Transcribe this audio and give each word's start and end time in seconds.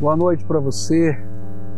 Boa 0.00 0.16
noite 0.16 0.44
para 0.44 0.60
você. 0.60 1.18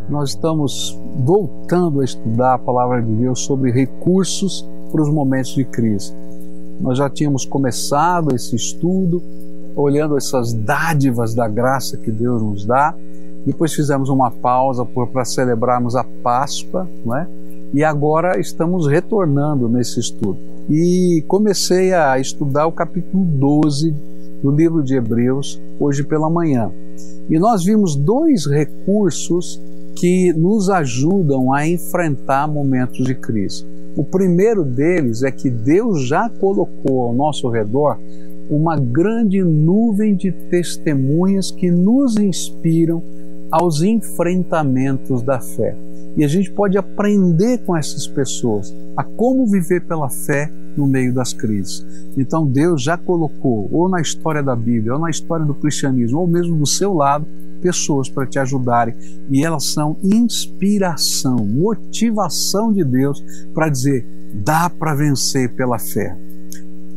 Nós 0.06 0.30
estamos 0.30 0.94
voltando 1.24 2.02
a 2.02 2.04
estudar 2.04 2.52
a 2.52 2.58
palavra 2.58 3.00
de 3.00 3.10
Deus 3.14 3.40
sobre 3.40 3.70
recursos 3.70 4.68
para 4.92 5.00
os 5.00 5.08
momentos 5.08 5.54
de 5.54 5.64
crise. 5.64 6.14
Nós 6.78 6.98
já 6.98 7.08
tínhamos 7.08 7.46
começado 7.46 8.34
esse 8.34 8.54
estudo 8.54 9.22
olhando 9.74 10.18
essas 10.18 10.52
dádivas 10.52 11.34
da 11.34 11.48
graça 11.48 11.96
que 11.96 12.10
Deus 12.10 12.42
nos 12.42 12.66
dá. 12.66 12.94
Depois 13.46 13.72
fizemos 13.72 14.10
uma 14.10 14.30
pausa 14.30 14.84
para 14.84 15.24
celebrarmos 15.24 15.96
a 15.96 16.04
Páscoa, 16.04 16.86
não 17.02 17.16
é? 17.16 17.26
E 17.72 17.82
agora 17.82 18.38
estamos 18.38 18.86
retornando 18.86 19.66
nesse 19.66 19.98
estudo. 19.98 20.36
E 20.68 21.24
comecei 21.26 21.94
a 21.94 22.18
estudar 22.18 22.66
o 22.66 22.72
capítulo 22.72 23.24
12 23.24 23.94
do 24.42 24.50
livro 24.50 24.82
de 24.82 24.94
Hebreus 24.94 25.58
hoje 25.78 26.04
pela 26.04 26.28
manhã. 26.28 26.70
E 27.28 27.38
nós 27.38 27.64
vimos 27.64 27.94
dois 27.94 28.46
recursos 28.46 29.60
que 29.96 30.32
nos 30.32 30.70
ajudam 30.70 31.52
a 31.52 31.66
enfrentar 31.66 32.48
momentos 32.48 33.04
de 33.04 33.14
crise. 33.14 33.64
O 33.96 34.04
primeiro 34.04 34.64
deles 34.64 35.22
é 35.22 35.30
que 35.30 35.50
Deus 35.50 36.06
já 36.06 36.28
colocou 36.28 37.02
ao 37.02 37.12
nosso 37.12 37.48
redor 37.48 37.98
uma 38.48 38.76
grande 38.76 39.42
nuvem 39.44 40.14
de 40.14 40.32
testemunhas 40.32 41.50
que 41.50 41.70
nos 41.70 42.16
inspiram 42.16 43.02
aos 43.50 43.82
enfrentamentos 43.82 45.22
da 45.22 45.40
fé. 45.40 45.76
E 46.16 46.24
a 46.24 46.28
gente 46.28 46.50
pode 46.50 46.76
aprender 46.76 47.58
com 47.58 47.76
essas 47.76 48.06
pessoas 48.06 48.74
a 48.96 49.04
como 49.04 49.46
viver 49.46 49.82
pela 49.82 50.08
fé 50.08 50.50
no 50.76 50.86
meio 50.86 51.12
das 51.12 51.32
crises. 51.32 51.84
Então 52.16 52.46
Deus 52.46 52.82
já 52.82 52.96
colocou, 52.96 53.68
ou 53.72 53.88
na 53.88 54.00
história 54.00 54.42
da 54.42 54.54
Bíblia, 54.54 54.94
ou 54.94 55.00
na 55.00 55.10
história 55.10 55.44
do 55.44 55.54
cristianismo, 55.54 56.18
ou 56.18 56.26
mesmo 56.26 56.56
do 56.56 56.66
seu 56.66 56.92
lado, 56.94 57.26
pessoas 57.60 58.08
para 58.08 58.26
te 58.26 58.38
ajudarem. 58.38 58.94
E 59.30 59.44
elas 59.44 59.66
são 59.66 59.96
inspiração, 60.02 61.44
motivação 61.46 62.72
de 62.72 62.84
Deus 62.84 63.22
para 63.54 63.68
dizer: 63.68 64.06
dá 64.34 64.70
para 64.70 64.94
vencer 64.94 65.54
pela 65.54 65.78
fé. 65.78 66.16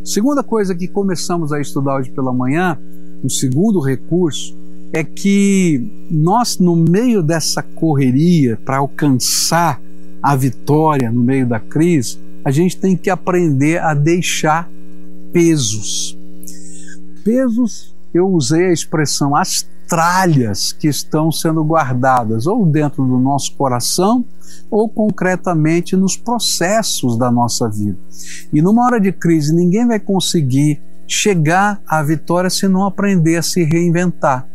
Segunda 0.03 0.43
coisa 0.43 0.75
que 0.75 0.87
começamos 0.87 1.53
a 1.53 1.61
estudar 1.61 1.97
hoje 1.97 2.11
pela 2.11 2.33
manhã, 2.33 2.77
o 3.23 3.27
um 3.27 3.29
segundo 3.29 3.79
recurso, 3.79 4.57
é 4.93 5.03
que 5.03 6.07
nós, 6.09 6.59
no 6.59 6.75
meio 6.75 7.23
dessa 7.23 7.63
correria 7.63 8.57
para 8.63 8.77
alcançar 8.77 9.81
a 10.21 10.35
vitória 10.35 11.11
no 11.11 11.21
meio 11.21 11.47
da 11.47 11.59
crise, 11.59 12.19
a 12.45 12.51
gente 12.51 12.77
tem 12.77 12.95
que 12.95 13.09
aprender 13.09 13.81
a 13.81 13.95
deixar 13.95 14.69
pesos. 15.33 16.17
Pesos, 17.25 17.95
eu 18.13 18.29
usei 18.29 18.67
a 18.67 18.73
expressão 18.73 19.35
as 19.35 19.67
tralhas 19.87 20.71
que 20.71 20.87
estão 20.87 21.31
sendo 21.31 21.63
guardadas 21.63 22.45
ou 22.45 22.65
dentro 22.65 23.03
do 23.03 23.17
nosso 23.17 23.55
coração 23.55 24.23
ou 24.69 24.87
concretamente 24.87 25.95
nos 25.95 26.15
processos 26.15 27.17
da 27.17 27.31
nossa 27.31 27.67
vida. 27.67 27.97
E 28.51 28.61
numa 28.61 28.85
hora 28.85 28.99
de 28.99 29.11
crise, 29.11 29.53
ninguém 29.53 29.87
vai 29.87 29.99
conseguir 29.99 30.79
chegar 31.07 31.81
à 31.87 32.01
vitória 32.03 32.49
se 32.49 32.67
não 32.67 32.85
aprender 32.85 33.37
a 33.37 33.41
se 33.41 33.63
reinventar. 33.63 34.47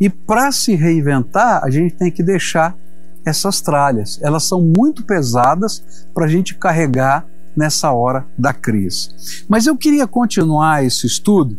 E 0.00 0.08
para 0.08 0.50
se 0.52 0.74
reinventar, 0.74 1.62
a 1.64 1.70
gente 1.70 1.94
tem 1.94 2.10
que 2.10 2.22
deixar 2.22 2.76
essas 3.24 3.60
tralhas. 3.60 4.18
Elas 4.22 4.44
são 4.44 4.60
muito 4.60 5.04
pesadas 5.04 6.06
para 6.12 6.26
a 6.26 6.28
gente 6.28 6.54
carregar 6.54 7.26
nessa 7.56 7.92
hora 7.92 8.26
da 8.36 8.52
crise. 8.52 9.10
Mas 9.48 9.66
eu 9.66 9.76
queria 9.76 10.06
continuar 10.06 10.84
esse 10.84 11.06
estudo 11.06 11.56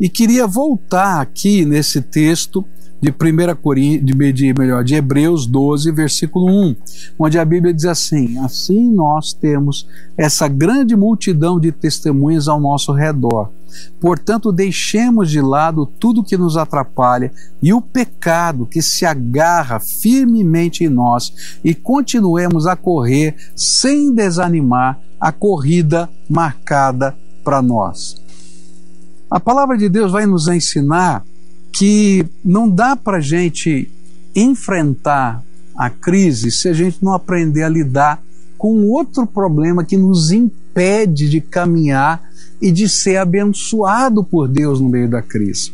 e 0.00 0.08
queria 0.08 0.46
voltar 0.46 1.20
aqui 1.20 1.64
nesse 1.64 2.00
texto 2.00 2.64
de 3.00 3.10
1 3.10 3.56
Coríntios, 3.62 4.16
de, 4.16 4.32
de, 4.32 4.54
melhor, 4.58 4.82
de 4.82 4.94
Hebreus 4.94 5.46
12, 5.46 5.92
versículo 5.92 6.46
1, 6.46 6.76
onde 7.18 7.38
a 7.38 7.44
Bíblia 7.44 7.72
diz 7.72 7.84
assim: 7.84 8.38
Assim 8.38 8.90
nós 8.90 9.32
temos 9.32 9.86
essa 10.16 10.48
grande 10.48 10.96
multidão 10.96 11.60
de 11.60 11.72
testemunhas 11.72 12.48
ao 12.48 12.60
nosso 12.60 12.92
redor. 12.92 13.50
Portanto, 14.00 14.52
deixemos 14.52 15.30
de 15.30 15.40
lado 15.40 15.86
tudo 15.86 16.24
que 16.24 16.36
nos 16.36 16.56
atrapalha 16.56 17.30
e 17.62 17.72
o 17.72 17.80
pecado 17.80 18.66
que 18.66 18.80
se 18.80 19.04
agarra 19.04 19.78
firmemente 19.78 20.84
em 20.84 20.88
nós 20.88 21.58
e 21.62 21.74
continuemos 21.74 22.66
a 22.66 22.76
correr 22.76 23.36
sem 23.54 24.14
desanimar 24.14 24.98
a 25.20 25.32
corrida 25.32 26.08
marcada 26.28 27.16
para 27.44 27.60
nós. 27.60 28.22
A 29.30 29.40
palavra 29.40 29.76
de 29.76 29.88
Deus 29.88 30.12
vai 30.12 30.24
nos 30.24 30.48
ensinar 30.48 31.24
que 31.78 32.24
não 32.42 32.70
dá 32.70 32.96
para 32.96 33.20
gente 33.20 33.90
enfrentar 34.34 35.44
a 35.76 35.90
crise 35.90 36.50
se 36.50 36.68
a 36.68 36.72
gente 36.72 37.04
não 37.04 37.12
aprender 37.12 37.64
a 37.64 37.68
lidar 37.68 38.22
com 38.56 38.88
outro 38.88 39.26
problema 39.26 39.84
que 39.84 39.96
nos 39.96 40.30
impede 40.30 41.28
de 41.28 41.38
caminhar 41.38 42.22
e 42.62 42.72
de 42.72 42.88
ser 42.88 43.18
abençoado 43.18 44.24
por 44.24 44.48
Deus 44.48 44.80
no 44.80 44.88
meio 44.88 45.10
da 45.10 45.20
crise. 45.20 45.70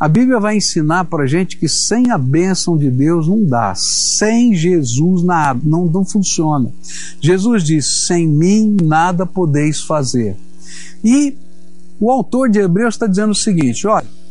A 0.00 0.08
Bíblia 0.08 0.40
vai 0.40 0.56
ensinar 0.56 1.04
para 1.04 1.24
a 1.24 1.26
gente 1.26 1.58
que 1.58 1.68
sem 1.68 2.10
a 2.10 2.16
bênção 2.16 2.76
de 2.78 2.90
Deus 2.90 3.28
não 3.28 3.44
dá, 3.44 3.74
sem 3.74 4.54
Jesus 4.54 5.22
nada, 5.22 5.60
não, 5.62 5.84
não 5.84 6.06
funciona. 6.06 6.72
Jesus 7.20 7.62
diz: 7.62 8.06
sem 8.06 8.26
mim 8.26 8.78
nada 8.82 9.26
podeis 9.26 9.82
fazer. 9.82 10.36
E 11.04 11.36
o 12.00 12.10
autor 12.10 12.48
de 12.48 12.60
Hebreus 12.60 12.94
está 12.94 13.06
dizendo 13.06 13.32
o 13.32 13.36
seguinte: 13.36 13.86
olha 13.86 14.23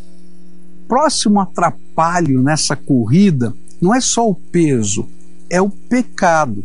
próximo 0.94 1.42
atrapalho 1.42 2.44
nessa 2.44 2.76
corrida 2.76 3.52
não 3.81 3.96
é 3.96 4.00
só 4.00 4.30
o 4.30 4.36
peso, 4.36 5.08
é 5.50 5.59
o 5.59 5.68
pecado. 5.68 6.64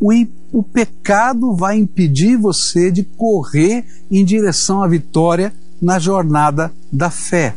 O, 0.00 0.10
o 0.50 0.62
pecado 0.62 1.54
vai 1.54 1.76
impedir 1.76 2.38
você 2.38 2.90
de 2.90 3.02
correr 3.02 3.84
em 4.10 4.24
direção 4.24 4.82
à 4.82 4.88
vitória 4.88 5.52
na 5.82 5.98
jornada 5.98 6.72
da 6.90 7.10
fé. 7.10 7.54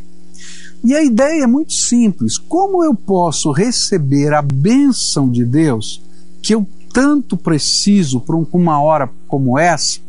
E 0.83 0.93
a 0.93 1.01
ideia 1.01 1.43
é 1.43 1.47
muito 1.47 1.71
simples: 1.71 2.37
como 2.37 2.83
eu 2.83 2.93
posso 2.93 3.53
receber 3.53 4.33
a 4.33 4.41
bênção 4.41 5.31
de 5.31 5.45
Deus 5.45 6.01
que 6.41 6.53
eu 6.53 6.67
tanto 6.91 7.37
preciso 7.37 8.19
para 8.19 8.35
uma 8.35 8.81
hora 8.81 9.09
como 9.29 9.57
essa, 9.57 10.01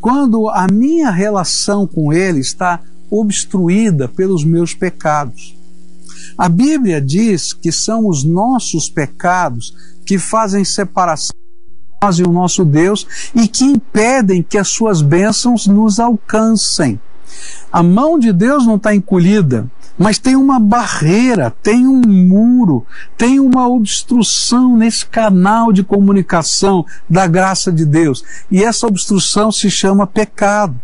quando 0.00 0.48
a 0.48 0.68
minha 0.70 1.10
relação 1.10 1.84
com 1.84 2.12
Ele 2.12 2.38
está 2.38 2.80
obstruída 3.12 4.08
pelos 4.08 4.42
meus 4.42 4.72
pecados. 4.72 5.54
A 6.38 6.48
Bíblia 6.48 6.98
diz 6.98 7.52
que 7.52 7.70
são 7.70 8.08
os 8.08 8.24
nossos 8.24 8.88
pecados 8.88 9.76
que 10.06 10.18
fazem 10.18 10.64
separação 10.64 11.36
entre 11.36 12.06
nós 12.06 12.18
e 12.18 12.22
o 12.22 12.32
nosso 12.32 12.64
Deus 12.64 13.06
e 13.34 13.46
que 13.46 13.64
impedem 13.64 14.42
que 14.42 14.56
as 14.56 14.68
suas 14.68 15.02
bênçãos 15.02 15.66
nos 15.66 16.00
alcancem. 16.00 16.98
A 17.70 17.82
mão 17.82 18.18
de 18.18 18.32
Deus 18.32 18.66
não 18.66 18.76
está 18.76 18.94
encolhida, 18.94 19.70
mas 19.98 20.18
tem 20.18 20.34
uma 20.34 20.58
barreira, 20.58 21.54
tem 21.62 21.86
um 21.86 22.00
muro, 22.00 22.86
tem 23.16 23.38
uma 23.38 23.68
obstrução 23.68 24.74
nesse 24.76 25.04
canal 25.04 25.70
de 25.70 25.82
comunicação 25.82 26.84
da 27.08 27.26
graça 27.26 27.70
de 27.70 27.84
Deus. 27.84 28.24
E 28.50 28.64
essa 28.64 28.86
obstrução 28.86 29.52
se 29.52 29.70
chama 29.70 30.06
pecado. 30.06 30.80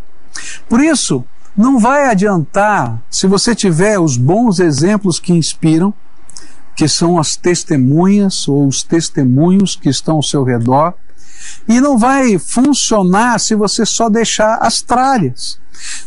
Por 0.68 0.80
isso, 0.80 1.24
não 1.56 1.78
vai 1.78 2.06
adiantar 2.06 3.02
se 3.10 3.26
você 3.26 3.54
tiver 3.54 3.98
os 3.98 4.16
bons 4.16 4.60
exemplos 4.60 5.18
que 5.18 5.32
inspiram, 5.32 5.92
que 6.76 6.86
são 6.86 7.18
as 7.18 7.36
testemunhas 7.36 8.46
ou 8.46 8.66
os 8.66 8.82
testemunhos 8.82 9.74
que 9.74 9.88
estão 9.88 10.16
ao 10.16 10.22
seu 10.22 10.44
redor, 10.44 10.94
e 11.66 11.80
não 11.80 11.98
vai 11.98 12.38
funcionar 12.38 13.40
se 13.40 13.54
você 13.54 13.84
só 13.84 14.08
deixar 14.08 14.56
as 14.56 14.80
tralhas. 14.80 15.58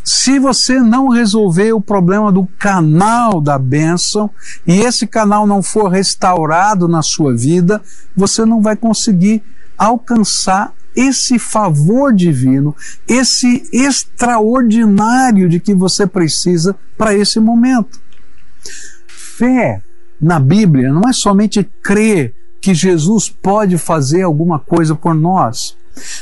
Se 0.03 0.37
você 0.39 0.79
não 0.79 1.07
resolver 1.07 1.71
o 1.73 1.81
problema 1.81 2.31
do 2.31 2.45
canal 2.59 3.39
da 3.39 3.57
bênção 3.57 4.29
e 4.67 4.81
esse 4.81 5.07
canal 5.07 5.47
não 5.47 5.63
for 5.63 5.87
restaurado 5.87 6.87
na 6.87 7.01
sua 7.01 7.35
vida, 7.35 7.81
você 8.15 8.45
não 8.45 8.61
vai 8.61 8.75
conseguir 8.75 9.41
alcançar 9.77 10.73
esse 10.95 11.39
favor 11.39 12.13
divino, 12.13 12.75
esse 13.07 13.63
extraordinário 13.71 15.47
de 15.49 15.59
que 15.59 15.73
você 15.73 16.05
precisa 16.05 16.75
para 16.97 17.15
esse 17.15 17.39
momento. 17.39 17.99
Fé 19.07 19.81
na 20.19 20.39
Bíblia 20.39 20.91
não 20.91 21.09
é 21.09 21.13
somente 21.13 21.63
crer 21.81 22.35
que 22.61 22.73
Jesus 22.73 23.27
pode 23.27 23.77
fazer 23.77 24.21
alguma 24.21 24.59
coisa 24.59 24.93
por 24.93 25.15
nós, 25.15 25.75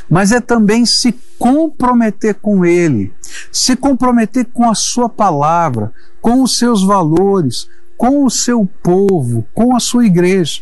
mas 0.10 0.32
é 0.32 0.40
também 0.40 0.86
se 0.86 1.14
comprometer 1.38 2.36
com 2.36 2.66
Ele, 2.66 3.12
se 3.52 3.76
comprometer 3.76 4.46
com 4.54 4.70
a 4.70 4.74
Sua 4.74 5.10
palavra, 5.10 5.92
com 6.22 6.42
os 6.42 6.58
seus 6.58 6.84
valores, 6.84 7.68
com 7.98 8.26
o 8.26 8.30
seu 8.30 8.66
povo, 8.82 9.46
com 9.54 9.76
a 9.76 9.80
sua 9.80 10.06
igreja. 10.06 10.62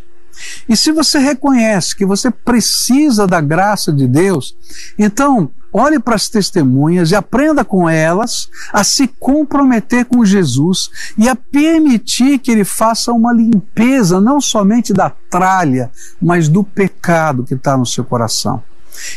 E 0.68 0.76
se 0.76 0.92
você 0.92 1.20
reconhece 1.20 1.96
que 1.96 2.06
você 2.06 2.30
precisa 2.30 3.26
da 3.26 3.42
graça 3.42 3.92
de 3.92 4.08
Deus, 4.08 4.56
então 4.98 5.50
olhe 5.72 6.00
para 6.00 6.16
as 6.16 6.30
testemunhas 6.30 7.12
e 7.12 7.16
aprenda 7.16 7.64
com 7.64 7.90
elas 7.90 8.50
a 8.72 8.84
se 8.84 9.08
comprometer 9.08 10.06
com 10.06 10.26
Jesus 10.26 10.90
e 11.18 11.28
a 11.28 11.36
permitir 11.36 12.40
que 12.40 12.52
ele 12.52 12.64
faça 12.64 13.12
uma 13.12 13.34
limpeza, 13.34 14.20
não 14.20 14.40
somente 14.40 14.94
da 14.94 15.10
tralha, 15.10 15.92
mas 16.22 16.48
do 16.48 16.64
pecado 16.64 17.44
que 17.44 17.54
está 17.54 17.78
no 17.78 17.86
seu 17.86 18.04
coração. 18.04 18.64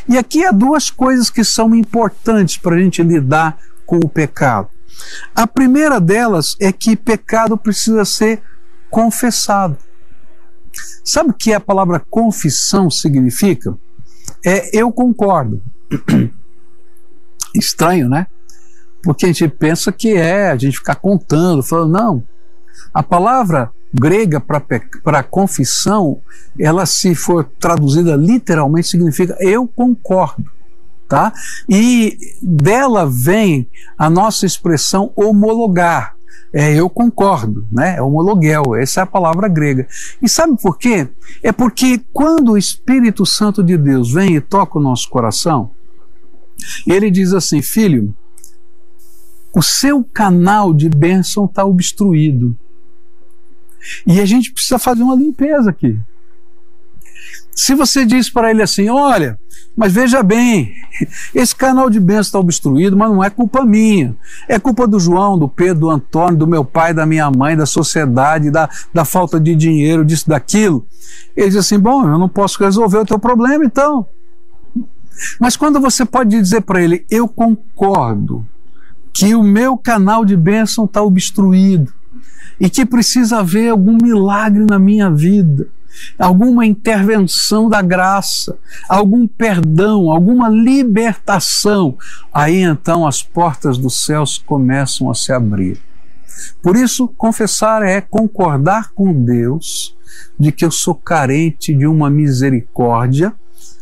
E 0.08 0.18
aqui 0.18 0.44
há 0.44 0.50
duas 0.50 0.90
coisas 0.90 1.30
que 1.30 1.44
são 1.44 1.74
importantes 1.74 2.58
para 2.58 2.76
a 2.76 2.78
gente 2.78 3.02
lidar 3.02 3.56
com 3.86 3.96
o 3.96 4.08
pecado. 4.08 4.68
A 5.34 5.46
primeira 5.46 5.98
delas 5.98 6.56
é 6.60 6.70
que 6.70 6.94
pecado 6.96 7.56
precisa 7.56 8.04
ser 8.04 8.42
confessado. 8.90 9.78
Sabe 11.04 11.30
o 11.30 11.34
que 11.34 11.52
a 11.52 11.60
palavra 11.60 12.02
confissão 12.10 12.90
significa? 12.90 13.76
É 14.44 14.76
eu 14.76 14.92
concordo. 14.92 15.62
Estranho, 17.54 18.08
né? 18.08 18.26
Porque 19.02 19.24
a 19.24 19.28
gente 19.28 19.48
pensa 19.48 19.90
que 19.90 20.12
é 20.12 20.50
a 20.50 20.56
gente 20.56 20.78
ficar 20.78 20.96
contando, 20.96 21.62
falando, 21.62 21.92
não. 21.92 22.24
A 22.92 23.02
palavra 23.02 23.70
grega 23.92 24.40
para 24.40 25.22
confissão, 25.22 26.20
ela 26.58 26.86
se 26.86 27.14
for 27.14 27.44
traduzida 27.58 28.14
literalmente 28.14 28.88
significa 28.88 29.36
eu 29.40 29.66
concordo, 29.66 30.44
tá? 31.08 31.32
E 31.68 32.16
dela 32.40 33.08
vem 33.08 33.68
a 33.98 34.08
nossa 34.08 34.46
expressão 34.46 35.12
homologar. 35.16 36.16
É, 36.52 36.74
eu 36.74 36.90
concordo, 36.90 37.66
né? 37.70 37.96
É 37.96 38.02
homologuel, 38.02 38.74
essa 38.74 39.00
é 39.00 39.02
a 39.02 39.06
palavra 39.06 39.48
grega. 39.48 39.86
E 40.20 40.28
sabe 40.28 40.60
por 40.60 40.76
quê? 40.76 41.08
É 41.42 41.52
porque 41.52 42.00
quando 42.12 42.52
o 42.52 42.58
Espírito 42.58 43.24
Santo 43.24 43.62
de 43.62 43.76
Deus 43.76 44.12
vem 44.12 44.34
e 44.34 44.40
toca 44.40 44.78
o 44.78 44.82
nosso 44.82 45.08
coração, 45.08 45.70
ele 46.86 47.10
diz 47.10 47.32
assim: 47.32 47.62
Filho, 47.62 48.14
o 49.54 49.62
seu 49.62 50.04
canal 50.04 50.74
de 50.74 50.88
bênção 50.88 51.44
está 51.44 51.64
obstruído. 51.64 52.56
E 54.06 54.20
a 54.20 54.26
gente 54.26 54.52
precisa 54.52 54.78
fazer 54.78 55.02
uma 55.02 55.16
limpeza 55.16 55.70
aqui. 55.70 55.98
Se 57.54 57.74
você 57.74 58.04
diz 58.04 58.30
para 58.30 58.50
ele 58.50 58.62
assim: 58.62 58.88
Olha, 58.88 59.38
mas 59.76 59.92
veja 59.92 60.22
bem, 60.22 60.74
esse 61.34 61.54
canal 61.54 61.88
de 61.88 62.00
bênção 62.00 62.20
está 62.20 62.38
obstruído, 62.38 62.96
mas 62.96 63.10
não 63.10 63.22
é 63.22 63.30
culpa 63.30 63.64
minha. 63.64 64.16
É 64.48 64.58
culpa 64.58 64.86
do 64.86 64.98
João, 64.98 65.38
do 65.38 65.48
Pedro, 65.48 65.80
do 65.80 65.90
Antônio, 65.90 66.36
do 66.36 66.46
meu 66.46 66.64
pai, 66.64 66.92
da 66.92 67.06
minha 67.06 67.30
mãe, 67.30 67.56
da 67.56 67.66
sociedade, 67.66 68.50
da, 68.50 68.68
da 68.92 69.04
falta 69.04 69.40
de 69.40 69.54
dinheiro, 69.54 70.04
disso, 70.04 70.28
daquilo. 70.28 70.86
Ele 71.36 71.48
diz 71.48 71.56
assim: 71.56 71.78
Bom, 71.78 72.06
eu 72.06 72.18
não 72.18 72.28
posso 72.28 72.62
resolver 72.62 72.98
o 72.98 73.06
teu 73.06 73.18
problema, 73.18 73.64
então. 73.64 74.06
Mas 75.38 75.56
quando 75.56 75.80
você 75.80 76.04
pode 76.04 76.30
dizer 76.30 76.62
para 76.62 76.82
ele, 76.82 77.04
eu 77.10 77.28
concordo 77.28 78.46
que 79.12 79.34
o 79.34 79.42
meu 79.42 79.76
canal 79.76 80.24
de 80.24 80.36
bênção 80.36 80.84
está 80.84 81.02
obstruído 81.02 81.92
e 82.58 82.68
que 82.68 82.84
precisa 82.84 83.38
haver 83.38 83.70
algum 83.70 83.96
milagre 84.00 84.64
na 84.68 84.78
minha 84.78 85.10
vida, 85.10 85.68
alguma 86.18 86.66
intervenção 86.66 87.68
da 87.68 87.82
graça, 87.82 88.58
algum 88.88 89.26
perdão, 89.26 90.10
alguma 90.10 90.48
libertação, 90.48 91.96
aí 92.32 92.62
então 92.62 93.06
as 93.06 93.22
portas 93.22 93.76
dos 93.76 94.04
céus 94.04 94.38
começam 94.38 95.10
a 95.10 95.14
se 95.14 95.32
abrir. 95.32 95.80
Por 96.62 96.76
isso, 96.76 97.08
confessar 97.08 97.82
é 97.82 98.00
concordar 98.00 98.92
com 98.92 99.12
Deus 99.12 99.94
de 100.38 100.50
que 100.50 100.64
eu 100.64 100.70
sou 100.70 100.94
carente 100.94 101.74
de 101.74 101.86
uma 101.86 102.08
misericórdia 102.08 103.34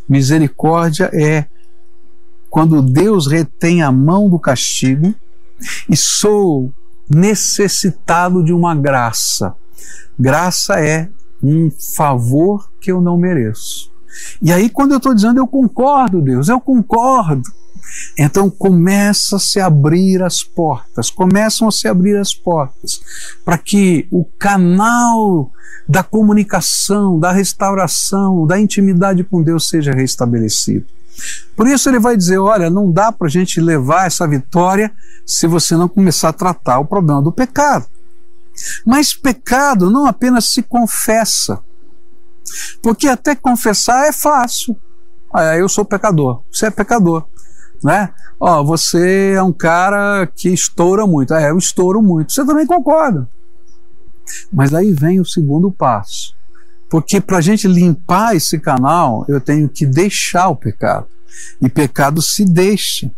Misericórdia 0.08 1.10
é 1.12 1.44
quando 2.48 2.80
Deus 2.80 3.26
retém 3.26 3.82
a 3.82 3.92
mão 3.92 4.30
do 4.30 4.38
castigo 4.38 5.14
e 5.88 5.94
sou 5.94 6.72
necessitado 7.08 8.42
de 8.42 8.52
uma 8.52 8.74
graça. 8.74 9.54
Graça 10.18 10.80
é 10.80 11.10
um 11.42 11.70
favor 11.70 12.70
que 12.80 12.90
eu 12.90 13.00
não 13.00 13.16
mereço. 13.16 13.90
E 14.42 14.52
aí, 14.52 14.68
quando 14.68 14.92
eu 14.92 14.96
estou 14.98 15.14
dizendo 15.14 15.38
eu 15.38 15.46
concordo, 15.46 16.20
Deus, 16.20 16.48
eu 16.48 16.60
concordo. 16.60 17.42
Então 18.18 18.50
começa 18.50 19.36
a 19.36 19.38
se 19.38 19.58
abrir 19.60 20.22
as 20.22 20.42
portas, 20.42 21.10
começam 21.10 21.68
a 21.68 21.72
se 21.72 21.88
abrir 21.88 22.16
as 22.16 22.34
portas 22.34 23.00
para 23.44 23.56
que 23.56 24.06
o 24.10 24.24
canal 24.38 25.50
da 25.88 26.02
comunicação, 26.02 27.18
da 27.18 27.32
restauração, 27.32 28.46
da 28.46 28.60
intimidade 28.60 29.24
com 29.24 29.42
Deus 29.42 29.68
seja 29.68 29.92
restabelecido. 29.92 30.84
Por 31.56 31.66
isso 31.66 31.88
ele 31.88 31.98
vai 31.98 32.16
dizer: 32.16 32.38
olha, 32.38 32.70
não 32.70 32.90
dá 32.90 33.10
para 33.10 33.26
a 33.26 33.30
gente 33.30 33.60
levar 33.60 34.06
essa 34.06 34.26
vitória 34.26 34.92
se 35.26 35.46
você 35.46 35.76
não 35.76 35.88
começar 35.88 36.28
a 36.28 36.32
tratar 36.32 36.78
o 36.78 36.84
problema 36.84 37.22
do 37.22 37.32
pecado. 37.32 37.86
Mas 38.84 39.14
pecado 39.14 39.90
não 39.90 40.06
apenas 40.06 40.52
se 40.52 40.62
confessa, 40.62 41.60
porque 42.82 43.08
até 43.08 43.34
confessar 43.34 44.06
é 44.06 44.12
fácil. 44.12 44.76
Ah, 45.32 45.56
eu 45.56 45.68
sou 45.68 45.84
pecador, 45.84 46.42
você 46.50 46.66
é 46.66 46.70
pecador, 46.70 47.26
né? 47.82 48.12
Ó, 48.40 48.62
você 48.62 49.32
é 49.34 49.42
um 49.42 49.52
cara 49.52 50.26
que 50.26 50.48
estoura 50.48 51.06
muito. 51.06 51.34
Ah, 51.34 51.42
eu 51.42 51.58
estouro 51.58 52.00
muito. 52.00 52.32
Você 52.32 52.46
também 52.46 52.66
concorda. 52.66 53.28
Mas 54.52 54.72
aí 54.72 54.92
vem 54.92 55.20
o 55.20 55.24
segundo 55.24 55.70
passo. 55.72 56.36
Porque 56.88 57.20
para 57.20 57.38
a 57.38 57.40
gente 57.40 57.66
limpar 57.66 58.36
esse 58.36 58.58
canal, 58.58 59.24
eu 59.28 59.40
tenho 59.40 59.68
que 59.68 59.84
deixar 59.84 60.48
o 60.48 60.56
pecado. 60.56 61.06
E 61.60 61.68
pecado 61.68 62.22
se 62.22 62.44
deixa. 62.44 63.10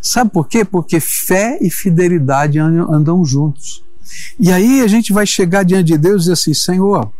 Sabe 0.00 0.30
por 0.30 0.48
quê? 0.48 0.64
Porque 0.64 0.98
fé 1.00 1.58
e 1.60 1.70
fidelidade 1.70 2.58
andam 2.58 3.24
juntos. 3.24 3.84
E 4.38 4.50
aí 4.50 4.80
a 4.80 4.86
gente 4.86 5.12
vai 5.12 5.26
chegar 5.26 5.64
diante 5.64 5.86
de 5.86 5.98
Deus 5.98 6.14
e 6.14 6.18
dizer 6.20 6.32
assim: 6.32 6.54
Senhor, 6.54 7.12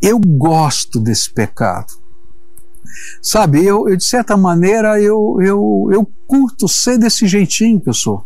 eu 0.00 0.18
gosto 0.18 1.00
desse 1.00 1.30
pecado. 1.30 1.92
Sabe, 3.22 3.64
eu, 3.64 3.88
eu 3.88 3.96
de 3.96 4.04
certa 4.04 4.36
maneira 4.36 5.00
eu, 5.00 5.36
eu, 5.40 5.88
eu 5.92 6.10
curto 6.26 6.68
ser 6.68 6.98
desse 6.98 7.26
jeitinho 7.26 7.80
que 7.80 7.88
eu 7.88 7.94
sou. 7.94 8.24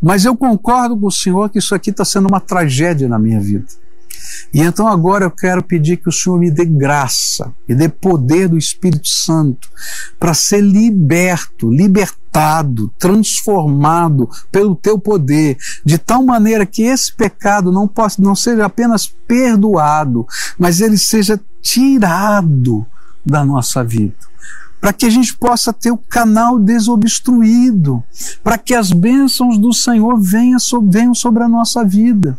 Mas 0.00 0.24
eu 0.24 0.36
concordo 0.36 0.96
com 0.96 1.06
o 1.06 1.12
Senhor 1.12 1.50
que 1.50 1.58
isso 1.58 1.74
aqui 1.74 1.90
está 1.90 2.04
sendo 2.04 2.28
uma 2.28 2.40
tragédia 2.40 3.08
na 3.08 3.18
minha 3.18 3.40
vida. 3.40 3.66
E 4.52 4.60
então 4.60 4.86
agora 4.86 5.24
eu 5.24 5.30
quero 5.30 5.62
pedir 5.62 5.96
que 5.96 6.08
o 6.08 6.12
Senhor 6.12 6.38
me 6.38 6.50
dê 6.50 6.64
graça, 6.64 7.52
me 7.68 7.74
dê 7.74 7.88
poder 7.88 8.48
do 8.48 8.58
Espírito 8.58 9.08
Santo 9.08 9.68
para 10.18 10.34
ser 10.34 10.60
liberto, 10.60 11.70
libertado, 11.70 12.92
transformado 12.98 14.28
pelo 14.50 14.74
teu 14.74 14.98
poder, 14.98 15.56
de 15.84 15.98
tal 15.98 16.22
maneira 16.24 16.66
que 16.66 16.82
esse 16.82 17.14
pecado 17.14 17.72
não 17.72 17.86
possa 17.86 18.20
não 18.22 18.34
seja 18.34 18.66
apenas 18.66 19.06
perdoado, 19.26 20.26
mas 20.58 20.80
ele 20.80 20.98
seja 20.98 21.40
tirado 21.62 22.86
da 23.24 23.44
nossa 23.44 23.84
vida 23.84 24.30
para 24.80 24.92
que 24.92 25.04
a 25.04 25.10
gente 25.10 25.36
possa 25.36 25.72
ter 25.72 25.90
o 25.90 25.98
canal 25.98 26.58
desobstruído, 26.58 28.02
para 28.42 28.56
que 28.56 28.74
as 28.74 28.90
bênçãos 28.92 29.58
do 29.58 29.72
Senhor 29.72 30.18
venham 30.18 30.58
sobre 31.14 31.42
a 31.42 31.48
nossa 31.48 31.84
vida. 31.84 32.38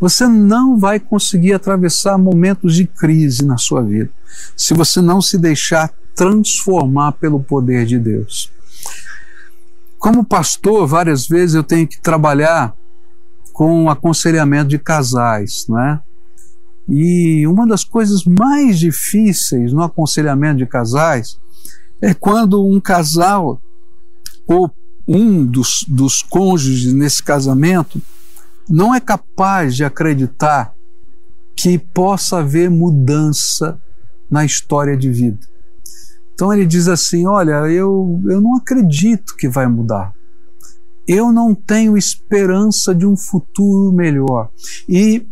Você 0.00 0.26
não 0.26 0.78
vai 0.78 0.98
conseguir 0.98 1.52
atravessar 1.52 2.16
momentos 2.16 2.74
de 2.74 2.86
crise 2.86 3.44
na 3.44 3.58
sua 3.58 3.82
vida 3.82 4.10
se 4.56 4.74
você 4.74 5.00
não 5.00 5.20
se 5.20 5.38
deixar 5.38 5.90
transformar 6.14 7.12
pelo 7.12 7.40
poder 7.40 7.84
de 7.84 7.98
Deus. 7.98 8.50
Como 9.98 10.24
pastor, 10.24 10.86
várias 10.86 11.26
vezes 11.26 11.54
eu 11.54 11.62
tenho 11.62 11.86
que 11.86 12.00
trabalhar 12.00 12.74
com 13.52 13.88
aconselhamento 13.90 14.68
de 14.68 14.78
casais, 14.78 15.66
não 15.68 15.78
é? 15.80 16.00
E 16.88 17.46
uma 17.46 17.66
das 17.66 17.84
coisas 17.84 18.24
mais 18.24 18.78
difíceis 18.78 19.72
no 19.72 19.82
aconselhamento 19.82 20.58
de 20.58 20.66
casais 20.66 21.38
é 22.00 22.14
quando 22.14 22.66
um 22.66 22.80
casal 22.80 23.60
ou 24.46 24.70
um 25.06 25.44
dos, 25.44 25.84
dos 25.88 26.22
cônjuges 26.22 26.92
nesse 26.92 27.22
casamento 27.22 28.00
não 28.68 28.94
é 28.94 29.00
capaz 29.00 29.76
de 29.76 29.84
acreditar 29.84 30.74
que 31.56 31.78
possa 31.78 32.38
haver 32.38 32.68
mudança 32.68 33.80
na 34.30 34.44
história 34.44 34.96
de 34.96 35.10
vida. 35.10 35.46
Então 36.34 36.52
ele 36.52 36.66
diz 36.66 36.86
assim: 36.88 37.26
Olha, 37.26 37.66
eu, 37.70 38.20
eu 38.26 38.40
não 38.40 38.56
acredito 38.56 39.36
que 39.36 39.48
vai 39.48 39.66
mudar. 39.66 40.12
Eu 41.08 41.32
não 41.32 41.54
tenho 41.54 41.96
esperança 41.96 42.94
de 42.94 43.06
um 43.06 43.16
futuro 43.16 43.92
melhor. 43.92 44.50
E 44.88 45.26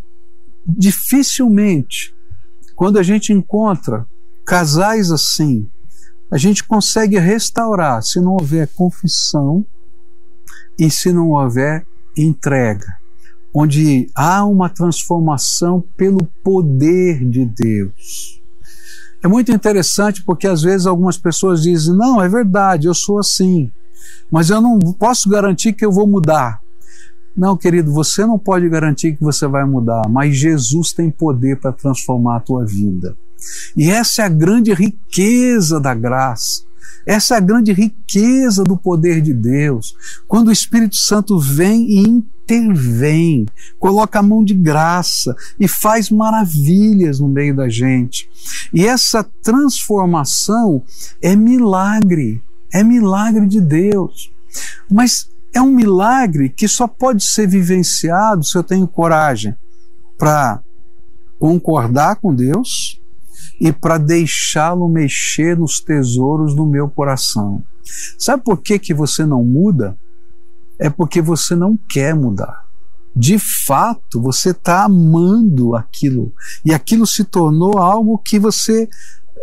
dificilmente, 0.66 2.14
quando 2.74 2.98
a 2.98 3.02
gente 3.02 3.32
encontra 3.32 4.06
casais 4.46 5.10
assim, 5.10 5.68
a 6.34 6.36
gente 6.36 6.64
consegue 6.64 7.16
restaurar 7.16 8.02
se 8.02 8.20
não 8.20 8.32
houver 8.32 8.66
confissão 8.74 9.64
e 10.76 10.90
se 10.90 11.12
não 11.12 11.30
houver 11.30 11.86
entrega. 12.18 12.92
onde 13.56 14.10
há 14.16 14.44
uma 14.44 14.68
transformação 14.68 15.80
pelo 15.96 16.24
poder 16.42 17.24
de 17.24 17.46
Deus. 17.46 18.42
É 19.22 19.28
muito 19.28 19.52
interessante 19.52 20.24
porque 20.24 20.48
às 20.48 20.60
vezes 20.60 20.88
algumas 20.88 21.16
pessoas 21.16 21.62
dizem: 21.62 21.96
não, 21.96 22.20
é 22.20 22.28
verdade, 22.28 22.88
eu 22.88 22.94
sou 22.94 23.20
assim, 23.20 23.70
mas 24.28 24.50
eu 24.50 24.60
não 24.60 24.80
posso 24.80 25.28
garantir 25.28 25.72
que 25.72 25.84
eu 25.84 25.92
vou 25.92 26.04
mudar. 26.04 26.60
Não, 27.36 27.56
querido, 27.56 27.92
você 27.92 28.26
não 28.26 28.40
pode 28.40 28.68
garantir 28.68 29.16
que 29.16 29.22
você 29.22 29.46
vai 29.46 29.64
mudar, 29.64 30.02
mas 30.08 30.36
Jesus 30.36 30.92
tem 30.92 31.12
poder 31.12 31.60
para 31.60 31.72
transformar 31.72 32.38
a 32.38 32.40
tua 32.40 32.66
vida. 32.66 33.16
E 33.76 33.90
essa 33.90 34.22
é 34.22 34.24
a 34.24 34.28
grande 34.28 34.72
riqueza 34.72 35.80
da 35.80 35.94
graça. 35.94 36.62
Essa 37.06 37.34
é 37.34 37.36
a 37.36 37.40
grande 37.40 37.72
riqueza 37.72 38.64
do 38.64 38.76
poder 38.76 39.20
de 39.20 39.34
Deus. 39.34 39.94
Quando 40.26 40.48
o 40.48 40.52
Espírito 40.52 40.96
Santo 40.96 41.38
vem 41.38 41.86
e 41.90 41.98
intervém, 42.08 43.46
coloca 43.78 44.18
a 44.18 44.22
mão 44.22 44.42
de 44.42 44.54
graça 44.54 45.36
e 45.60 45.68
faz 45.68 46.08
maravilhas 46.08 47.20
no 47.20 47.28
meio 47.28 47.54
da 47.54 47.68
gente. 47.68 48.28
E 48.72 48.86
essa 48.86 49.22
transformação 49.42 50.82
é 51.20 51.36
milagre, 51.36 52.42
é 52.72 52.82
milagre 52.82 53.46
de 53.46 53.60
Deus. 53.60 54.30
Mas 54.90 55.28
é 55.52 55.60
um 55.60 55.70
milagre 55.70 56.48
que 56.48 56.66
só 56.66 56.88
pode 56.88 57.22
ser 57.22 57.46
vivenciado 57.46 58.42
se 58.44 58.56
eu 58.56 58.62
tenho 58.62 58.88
coragem 58.88 59.54
para 60.16 60.60
concordar 61.38 62.16
com 62.16 62.34
Deus 62.34 63.00
e 63.60 63.72
para 63.72 63.98
deixá-lo 63.98 64.88
mexer 64.88 65.56
nos 65.56 65.80
tesouros 65.80 66.54
do 66.54 66.66
meu 66.66 66.88
coração. 66.88 67.62
Sabe 68.18 68.42
por 68.42 68.58
que, 68.58 68.78
que 68.78 68.94
você 68.94 69.24
não 69.24 69.44
muda? 69.44 69.96
É 70.78 70.90
porque 70.90 71.20
você 71.20 71.54
não 71.54 71.76
quer 71.76 72.14
mudar. 72.14 72.64
De 73.14 73.38
fato, 73.38 74.20
você 74.20 74.50
está 74.50 74.84
amando 74.84 75.76
aquilo 75.76 76.32
e 76.64 76.74
aquilo 76.74 77.06
se 77.06 77.22
tornou 77.22 77.78
algo 77.78 78.18
que 78.18 78.40
você 78.40 78.88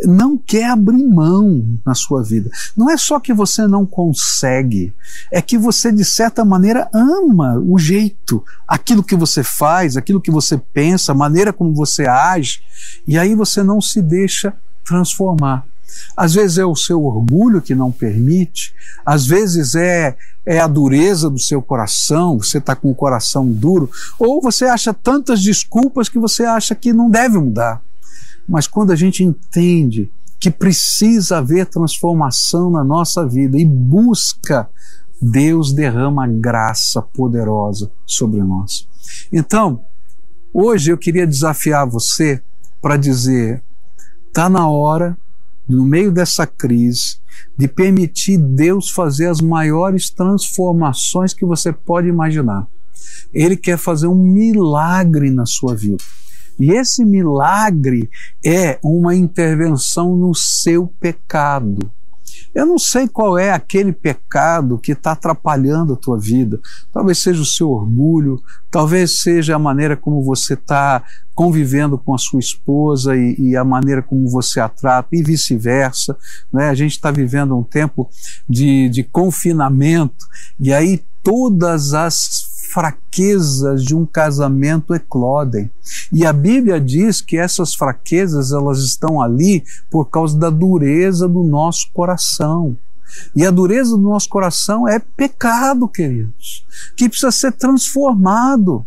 não 0.06 0.38
quer 0.38 0.66
abrir 0.66 1.06
mão 1.06 1.80
na 1.86 1.94
sua 1.94 2.24
vida. 2.24 2.50
Não 2.76 2.90
é 2.90 2.98
só 2.98 3.20
que 3.20 3.34
você 3.34 3.68
não 3.68 3.86
consegue, 3.86 4.94
é 5.32 5.42
que 5.42 5.58
você, 5.58 5.92
de 5.92 6.04
certa 6.04 6.44
maneira, 6.44 6.90
ama 6.94 7.60
o 7.60 7.78
jeito, 7.78 8.44
aquilo 8.68 9.04
que 9.04 9.16
você 9.16 9.44
faz, 9.44 9.96
aquilo 9.96 10.22
que 10.22 10.32
você 10.32 10.58
pensa, 10.58 11.12
a 11.12 11.16
maneira 11.16 11.54
como 11.54 11.74
você 11.74 12.08
age, 12.08 12.62
e 13.08 13.18
aí 13.18 13.36
você 13.36 13.64
não 13.64 13.80
se 13.80 14.02
deixa 14.02 14.54
transformar. 14.84 15.66
Às 16.16 16.34
vezes 16.34 16.58
é 16.58 16.66
o 16.66 16.76
seu 16.76 17.04
orgulho 17.04 17.62
que 17.62 17.76
não 17.76 17.92
permite, 17.92 18.74
às 19.06 19.26
vezes 19.26 19.76
é, 19.76 20.16
é 20.46 20.60
a 20.60 20.68
dureza 20.68 21.30
do 21.30 21.40
seu 21.40 21.62
coração, 21.62 22.38
você 22.38 22.58
está 22.58 22.76
com 22.76 22.90
o 22.90 22.96
coração 22.96 23.46
duro, 23.48 23.90
ou 24.18 24.42
você 24.42 24.66
acha 24.66 24.94
tantas 24.94 25.42
desculpas 25.42 26.10
que 26.10 26.18
você 26.18 26.44
acha 26.44 26.74
que 26.74 26.94
não 26.94 27.10
deve 27.10 27.38
mudar. 27.38 27.82
Mas 28.48 28.68
quando 28.68 28.92
a 28.92 28.96
gente 28.96 29.24
entende 29.24 30.12
que 30.40 30.50
precisa 30.50 31.38
haver 31.38 31.68
transformação 31.68 32.72
na 32.72 32.84
nossa 32.84 33.28
vida 33.28 33.60
e 33.60 33.66
busca, 33.66 34.68
Deus 35.22 35.72
derrama 35.72 36.28
graça 36.28 37.02
poderosa 37.02 37.92
sobre 38.08 38.42
nós. 38.42 38.88
Então, 39.32 39.86
hoje 40.52 40.92
eu 40.92 40.98
queria 40.98 41.28
desafiar 41.28 41.88
você 41.88 42.42
para 42.82 42.98
dizer: 42.98 43.64
está 44.28 44.50
na 44.50 44.68
hora, 44.68 45.16
no 45.70 45.86
meio 45.86 46.12
dessa 46.12 46.48
crise, 46.48 47.20
de 47.56 47.68
permitir 47.68 48.38
Deus 48.38 48.90
fazer 48.90 49.28
as 49.28 49.40
maiores 49.42 50.10
transformações 50.10 51.34
que 51.36 51.46
você 51.46 51.72
pode 51.72 52.08
imaginar. 52.08 52.68
Ele 53.32 53.56
quer 53.56 53.78
fazer 53.78 54.08
um 54.08 54.16
milagre 54.16 55.30
na 55.30 55.46
sua 55.46 55.76
vida. 55.76 56.04
E 56.62 56.72
esse 56.72 57.04
milagre 57.04 58.10
é 58.46 58.80
uma 58.84 59.16
intervenção 59.16 60.16
no 60.16 60.34
seu 60.36 60.88
pecado. 60.88 61.92
Eu 62.54 62.66
não 62.66 62.78
sei 62.78 63.08
qual 63.08 63.38
é 63.38 63.52
aquele 63.52 63.94
pecado 63.94 64.78
que 64.78 64.92
está 64.92 65.14
atrapalhando 65.14 65.94
a 65.94 65.98
tua 65.98 66.20
vida. 66.20 66.60
Talvez 66.92 67.20
seja 67.20 67.42
o 67.42 67.46
seu 67.46 67.70
orgulho, 67.72 68.42
talvez 68.70 69.22
seja 69.22 69.56
a 69.56 69.60
maneira 69.60 69.96
como 69.96 70.22
você 70.22 70.56
está 70.56 71.04
convivendo 71.34 71.98
com 71.98 72.14
a 72.14 72.18
sua 72.18 72.40
esposa 72.40 73.16
e, 73.16 73.36
e, 73.40 73.56
a 73.56 73.64
maneira 73.64 74.02
como 74.02 74.30
você 74.30 74.60
a 74.60 74.68
trata 74.68 75.10
e 75.14 75.24
vice-versa. 75.24 76.16
Né? 76.52 76.70
A 76.70 76.74
gente 76.74 76.92
está 76.92 77.10
vivendo 77.10 77.58
um 77.58 77.64
tempo 77.64 78.10
de, 78.48 78.90
de 78.90 79.04
confinamento 79.04 80.26
e 80.60 80.74
aí 80.74 81.02
todas 81.24 81.94
as 81.94 82.51
fraquezas 82.72 83.84
de 83.84 83.94
um 83.94 84.06
casamento 84.06 84.96
eclodem. 84.96 85.70
E 86.12 86.26
a 86.26 86.32
Bíblia 86.32 86.80
diz 86.80 87.20
que 87.20 87.38
essas 87.38 87.74
fraquezas 87.74 88.54
elas 88.54 88.80
estão 88.80 89.22
ali 89.22 89.64
por 89.90 90.06
causa 90.06 90.38
da 90.38 90.50
dureza 90.50 91.28
do 91.28 91.44
nosso 91.44 91.92
coração. 91.92 92.78
E 93.36 93.46
a 93.46 93.52
dureza 93.52 93.92
do 93.92 94.02
nosso 94.02 94.30
coração 94.30 94.88
é 94.88 95.00
pecado, 95.00 95.86
queridos, 95.86 96.66
que 96.96 97.10
precisa 97.10 97.32
ser 97.32 97.52
transformado. 97.52 98.86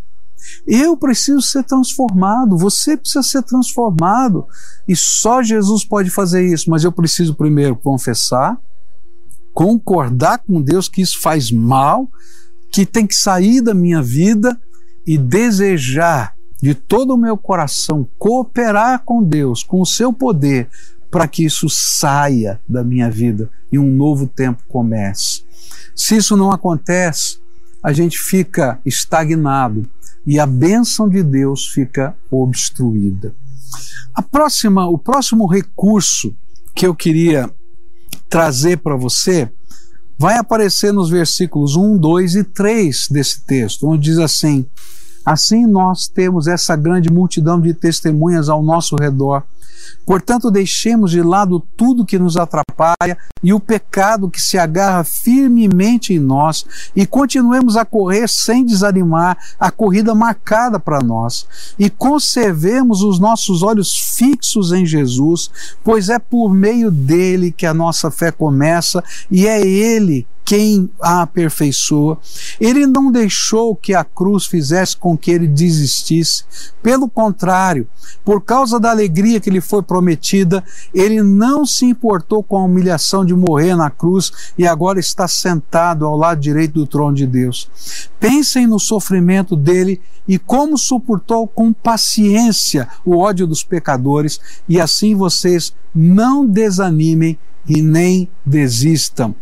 Eu 0.67 0.97
preciso 0.97 1.43
ser 1.43 1.62
transformado, 1.62 2.57
você 2.57 2.97
precisa 2.97 3.23
ser 3.23 3.43
transformado. 3.43 4.47
E 4.88 4.97
só 4.97 5.43
Jesus 5.43 5.85
pode 5.85 6.09
fazer 6.09 6.43
isso, 6.47 6.71
mas 6.71 6.85
eu 6.85 6.93
preciso 6.93 7.35
primeiro 7.35 7.76
confessar, 7.76 8.59
concordar 9.53 10.38
com 10.38 10.62
Deus 10.62 10.88
que 10.88 11.03
isso 11.03 11.21
faz 11.21 11.50
mal 11.50 12.09
que 12.75 12.85
tem 12.85 13.07
que 13.07 13.14
sair 13.14 13.61
da 13.61 13.73
minha 13.73 14.02
vida 14.02 14.61
e 15.07 15.16
desejar 15.16 16.35
de 16.61 16.75
todo 16.75 17.14
o 17.14 17.16
meu 17.16 17.38
coração 17.38 18.09
cooperar 18.19 19.04
com 19.04 19.23
Deus, 19.23 19.62
com 19.62 19.81
o 19.81 19.87
seu 19.87 20.12
poder, 20.12 20.69
para 21.09 21.28
que 21.28 21.45
isso 21.45 21.69
saia 21.71 22.61
da 22.69 22.83
minha 22.83 23.09
vida 23.09 23.49
e 23.71 23.78
um 23.78 23.88
novo 23.88 24.26
tempo 24.26 24.64
comece. 24.66 25.45
Se 25.95 26.16
isso 26.16 26.37
não 26.37 26.50
acontece, 26.50 27.38
a 27.81 27.93
gente 27.93 28.19
fica 28.19 28.81
estagnado 28.85 29.88
e 30.26 30.40
a 30.40 30.47
bênção 30.47 31.09
de 31.09 31.23
Deus 31.23 31.69
fica 31.69 32.16
obstruída. 32.28 33.33
A 34.12 34.21
próxima, 34.21 34.88
o 34.88 34.99
próximo 34.99 35.47
recurso 35.47 36.35
que 36.75 36.88
eu 36.88 36.95
queria 36.95 37.49
trazer 38.28 38.78
para 38.78 38.97
você 38.97 39.49
vai 40.18 40.37
aparecer 40.37 40.92
nos 40.92 41.11
versículos 41.11 41.76
1, 41.76 41.99
2 41.99 42.35
e 42.37 42.44
3 42.44 43.09
desse 43.11 43.40
texto, 43.42 43.88
onde 43.88 44.02
diz 44.04 44.18
assim: 44.18 44.66
Assim 45.25 45.66
nós 45.66 46.06
temos 46.06 46.47
essa 46.47 46.76
grande 46.76 47.11
multidão 47.11 47.61
de 47.61 47.73
testemunhas 47.73 48.49
ao 48.49 48.62
nosso 48.62 48.97
redor 48.97 49.42
Portanto, 50.07 50.50
deixemos 50.50 51.11
de 51.11 51.23
lado 51.23 51.61
tudo 51.76 52.05
que 52.05 52.19
nos 52.19 52.37
atrapalha 52.37 53.17
e 53.43 53.53
o 53.53 53.61
pecado 53.61 54.29
que 54.29 54.41
se 54.41 54.59
agarra 54.59 55.05
firmemente 55.05 56.12
em 56.12 56.19
nós 56.19 56.64
e 56.95 57.07
continuemos 57.07 57.76
a 57.76 57.85
correr 57.85 58.29
sem 58.29 58.64
desanimar 58.64 59.37
a 59.59 59.71
corrida 59.71 60.14
marcada 60.14 60.79
para 60.79 61.00
nós. 61.00 61.47
E 61.79 61.88
conservemos 61.88 63.03
os 63.03 63.19
nossos 63.19 63.62
olhos 63.62 63.97
fixos 64.17 64.73
em 64.73 64.85
Jesus, 64.85 65.50
pois 65.83 66.09
é 66.09 66.19
por 66.19 66.53
meio 66.53 66.91
dele 66.91 67.53
que 67.53 67.67
a 67.67 67.75
nossa 67.75 68.11
fé 68.11 68.31
começa 68.31 69.03
e 69.31 69.47
é 69.47 69.67
ele 69.67 70.26
quem 70.45 70.91
a 71.01 71.23
aperfeiçoa. 71.23 72.19
Ele 72.61 72.87
não 72.87 73.11
deixou 73.11 73.75
que 73.75 73.95
a 73.95 74.05
cruz 74.05 74.45
fizesse 74.45 74.97
com 74.97 75.17
que 75.17 75.31
ele 75.31 75.47
desistisse. 75.47 76.45
Pelo 76.83 77.09
contrário, 77.09 77.89
por 78.25 78.43
causa 78.43 78.79
da 78.79 78.91
alegria 78.91 79.41
que 79.41 79.51
lhe 79.51 79.61
foi 79.61 79.83
prometida, 79.83 80.63
ele 80.93 81.23
não 81.23 81.65
se 81.65 81.87
importou 81.87 82.43
com 82.43 82.59
a 82.59 82.65
humilhação 82.65 83.25
de 83.25 83.35
morrer 83.35 83.75
na 83.75 83.91
cruz 83.91 84.31
e 84.59 84.67
agora 84.67 85.01
está 85.01 85.27
sentado 85.27 86.05
ao 86.05 86.17
lado 86.17 86.41
direito 86.41 86.75
do 86.75 86.87
trono 86.87 87.17
de 87.17 87.27
Deus. 87.27 87.71
Pensem 88.21 88.67
no 88.67 88.79
sofrimento 88.79 89.57
dele 89.57 90.01
e 90.27 90.39
como 90.39 90.77
suportou 90.79 91.47
com 91.47 91.73
paciência 91.73 92.89
o 93.05 93.19
ódio 93.19 93.47
dos 93.47 93.63
pecadores, 93.63 94.41
e 94.69 94.81
assim 94.81 95.15
vocês 95.15 95.75
não 95.95 96.47
desanimem 96.47 97.39
e 97.69 97.83
nem 97.83 98.29
desistam. 98.45 99.35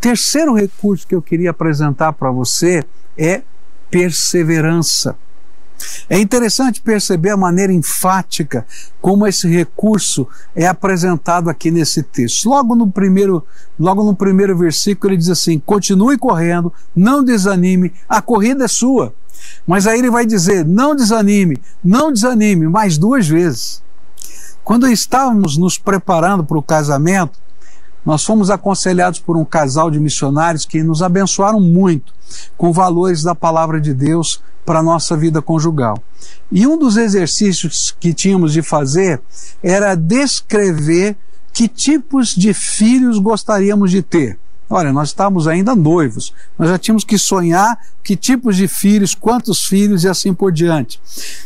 Terceiro 0.00 0.54
recurso 0.54 1.06
que 1.06 1.14
eu 1.14 1.20
queria 1.20 1.50
apresentar 1.50 2.14
para 2.14 2.30
você 2.30 2.82
é 3.18 3.42
perseverança. 3.90 5.14
É 6.08 6.18
interessante 6.18 6.80
perceber 6.80 7.30
a 7.30 7.36
maneira 7.36 7.72
enfática 7.72 8.66
como 9.00 9.26
esse 9.26 9.48
recurso 9.48 10.26
é 10.54 10.66
apresentado 10.66 11.48
aqui 11.48 11.70
nesse 11.70 12.02
texto. 12.02 12.48
Logo 12.48 12.74
no 12.74 12.90
primeiro, 12.90 13.44
logo 13.78 14.04
no 14.04 14.14
primeiro 14.14 14.56
versículo 14.56 15.12
ele 15.12 15.18
diz 15.18 15.28
assim: 15.28 15.58
"Continue 15.58 16.18
correndo, 16.18 16.72
não 16.94 17.24
desanime, 17.24 17.92
a 18.08 18.20
corrida 18.20 18.64
é 18.64 18.68
sua". 18.68 19.14
Mas 19.66 19.86
aí 19.86 19.98
ele 19.98 20.10
vai 20.10 20.26
dizer: 20.26 20.64
"Não 20.64 20.94
desanime, 20.94 21.58
não 21.82 22.12
desanime", 22.12 22.68
mais 22.68 22.98
duas 22.98 23.26
vezes. 23.26 23.82
Quando 24.62 24.86
estávamos 24.86 25.56
nos 25.56 25.78
preparando 25.78 26.44
para 26.44 26.58
o 26.58 26.62
casamento, 26.62 27.38
nós 28.04 28.24
fomos 28.24 28.50
aconselhados 28.50 29.18
por 29.18 29.36
um 29.36 29.44
casal 29.44 29.90
de 29.90 30.00
missionários 30.00 30.64
que 30.64 30.82
nos 30.82 31.02
abençoaram 31.02 31.60
muito 31.60 32.12
com 32.56 32.72
valores 32.72 33.22
da 33.22 33.34
palavra 33.34 33.80
de 33.80 33.92
Deus 33.92 34.42
para 34.64 34.78
a 34.78 34.82
nossa 34.82 35.16
vida 35.16 35.42
conjugal. 35.42 36.02
E 36.50 36.66
um 36.66 36.78
dos 36.78 36.96
exercícios 36.96 37.94
que 37.98 38.14
tínhamos 38.14 38.52
de 38.52 38.62
fazer 38.62 39.20
era 39.62 39.94
descrever 39.94 41.16
que 41.52 41.68
tipos 41.68 42.34
de 42.34 42.54
filhos 42.54 43.18
gostaríamos 43.18 43.90
de 43.90 44.02
ter. 44.02 44.38
Olha, 44.72 44.92
nós 44.92 45.08
estávamos 45.08 45.48
ainda 45.48 45.74
noivos, 45.74 46.32
nós 46.56 46.68
já 46.68 46.78
tínhamos 46.78 47.02
que 47.02 47.18
sonhar 47.18 47.76
que 48.04 48.14
tipos 48.14 48.56
de 48.56 48.68
filhos, 48.68 49.16
quantos 49.16 49.66
filhos 49.66 50.04
e 50.04 50.08
assim 50.08 50.32
por 50.32 50.52
diante. 50.52 51.00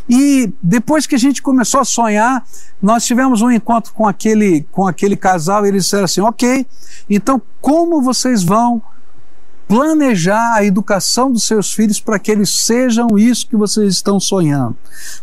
E 0.07 0.53
depois 0.63 1.07
que 1.07 1.15
a 1.15 1.19
gente 1.19 1.41
começou 1.41 1.81
a 1.81 1.87
sonhar, 1.87 2.45
nós 2.83 3.07
tivemos 3.07 3.41
um 3.41 3.51
encontro 3.51 3.95
com 3.95 4.07
aquele, 4.07 4.67
com 4.71 4.87
aquele 4.87 5.17
casal 5.17 5.65
e 5.65 5.71
eles 5.71 5.85
disseram 5.85 6.05
assim: 6.05 6.21
ok, 6.21 6.67
então 7.09 7.41
como 7.63 8.03
vocês 8.03 8.45
vão 8.45 8.83
planejar 9.67 10.57
a 10.57 10.65
educação 10.65 11.33
dos 11.33 11.47
seus 11.47 11.73
filhos 11.73 11.99
para 11.99 12.19
que 12.19 12.31
eles 12.31 12.51
sejam 12.51 13.19
isso 13.19 13.49
que 13.49 13.57
vocês 13.57 13.95
estão 13.95 14.21
sonhando, 14.21 14.77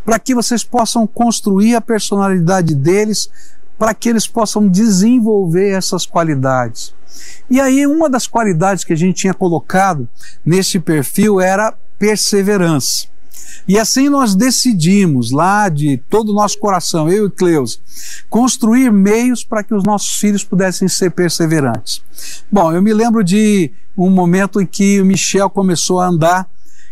para 0.03 0.17
que 0.17 0.33
vocês 0.33 0.63
possam 0.63 1.05
construir 1.05 1.75
a 1.75 1.81
personalidade 1.81 2.73
deles, 2.73 3.29
para 3.81 3.95
que 3.95 4.07
eles 4.07 4.27
possam 4.27 4.67
desenvolver 4.67 5.71
essas 5.71 6.05
qualidades. 6.05 6.93
E 7.49 7.59
aí, 7.59 7.87
uma 7.87 8.07
das 8.07 8.27
qualidades 8.27 8.83
que 8.83 8.93
a 8.93 8.95
gente 8.95 9.15
tinha 9.15 9.33
colocado 9.33 10.07
nesse 10.45 10.79
perfil 10.79 11.41
era 11.41 11.73
perseverança. 11.97 13.07
E 13.67 13.79
assim 13.79 14.07
nós 14.07 14.35
decidimos, 14.35 15.31
lá 15.31 15.67
de 15.67 15.97
todo 15.97 16.29
o 16.29 16.35
nosso 16.35 16.59
coração, 16.59 17.09
eu 17.09 17.25
e 17.25 17.31
Cleus, 17.31 17.81
construir 18.29 18.91
meios 18.91 19.43
para 19.43 19.63
que 19.63 19.73
os 19.73 19.83
nossos 19.83 20.15
filhos 20.17 20.43
pudessem 20.43 20.87
ser 20.87 21.09
perseverantes. 21.09 22.03
Bom, 22.51 22.71
eu 22.71 22.83
me 22.83 22.93
lembro 22.93 23.23
de 23.23 23.71
um 23.97 24.11
momento 24.11 24.61
em 24.61 24.65
que 24.67 25.01
o 25.01 25.05
Michel 25.05 25.49
começou 25.49 25.99
a 25.99 26.05
andar 26.05 26.47